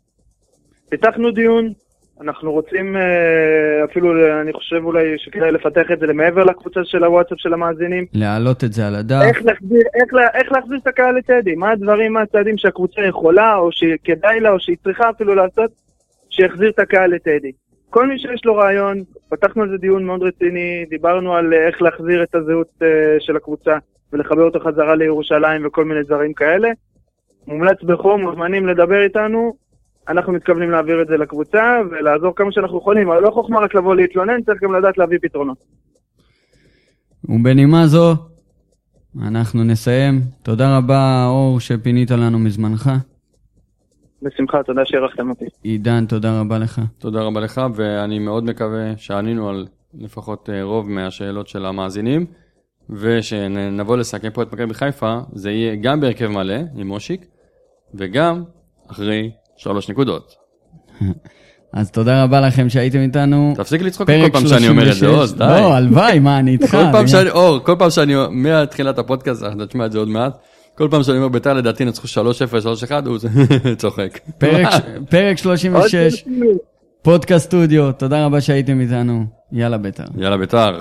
[0.89, 1.73] פיתחנו דיון,
[2.21, 7.39] אנחנו רוצים אה, אפילו, אני חושב אולי שכדאי לפתח את זה למעבר לקבוצה של הוואטסאפ
[7.39, 8.05] של המאזינים.
[8.13, 9.21] להעלות את זה על הדף.
[9.27, 11.55] איך להחזיר, איך, איך להחזיר את הקהל לטדי?
[11.55, 15.71] מה הדברים, מה הצעדים שהקבוצה יכולה, או שכדאי לה, או שהיא צריכה אפילו לעשות,
[16.29, 17.51] שיחזיר את הקהל לטדי.
[17.89, 21.81] כל מי שיש לו רעיון, פתחנו על זה דיון מאוד רציני, דיברנו על אה, איך
[21.81, 22.87] להחזיר את הזהות אה,
[23.19, 23.77] של הקבוצה
[24.13, 26.69] ולחבר אותו חזרה לירושלים וכל מיני דברים כאלה.
[27.47, 29.53] מומלץ בחום, מוזמנים לדבר איתנו,
[30.09, 33.95] אנחנו מתכוונים להעביר את זה לקבוצה ולעזור כמה שאנחנו יכולים, אבל לא חוכמה רק לבוא
[33.95, 35.57] להתלונן, צריך גם לדעת להביא פתרונות.
[37.23, 38.13] ובנימה זו,
[39.27, 40.21] אנחנו נסיים.
[40.43, 42.89] תודה רבה, אור, שפינית לנו מזמנך.
[44.21, 45.45] בשמחה, תודה שהערכתם אותי.
[45.63, 46.81] עידן, תודה רבה לך.
[46.97, 52.25] תודה רבה לך, ואני מאוד מקווה שענינו על לפחות אה, רוב מהשאלות של המאזינים,
[52.89, 57.25] ושנבוא לסכם פה את מכבי חיפה, זה יהיה גם בהרכב מלא עם מושיק,
[57.93, 58.43] וגם
[58.91, 60.35] אחרי שלוש נקודות.
[61.73, 63.53] אז תודה רבה לכם שהייתם איתנו.
[63.57, 65.19] תפסיק לצחוק כל פעם שאני אומר את זה, 36.
[65.19, 65.43] עוז, די.
[65.43, 66.71] לא, הלוואי, מה, אני איתך.
[66.71, 70.07] כל פעם אני- שאני, אור, כל פעם שאני, מתחילת הפודקאסט, אנחנו נשמע את זה עוד
[70.09, 70.37] מעט,
[70.77, 72.11] כל פעם שאני אומר ביתר לדעתי נצחו 3-0,
[72.63, 73.17] 3-1, הוא
[73.81, 74.19] צוחק.
[74.37, 74.67] פרק-
[75.09, 76.33] פרק עוד 36, פעם.
[77.01, 79.23] פודקאסט סטודיו, תודה רבה שהייתם איתנו.
[79.51, 80.03] יאללה ביתר.
[80.17, 80.37] יאללה.
[80.37, 80.71] בית"ר.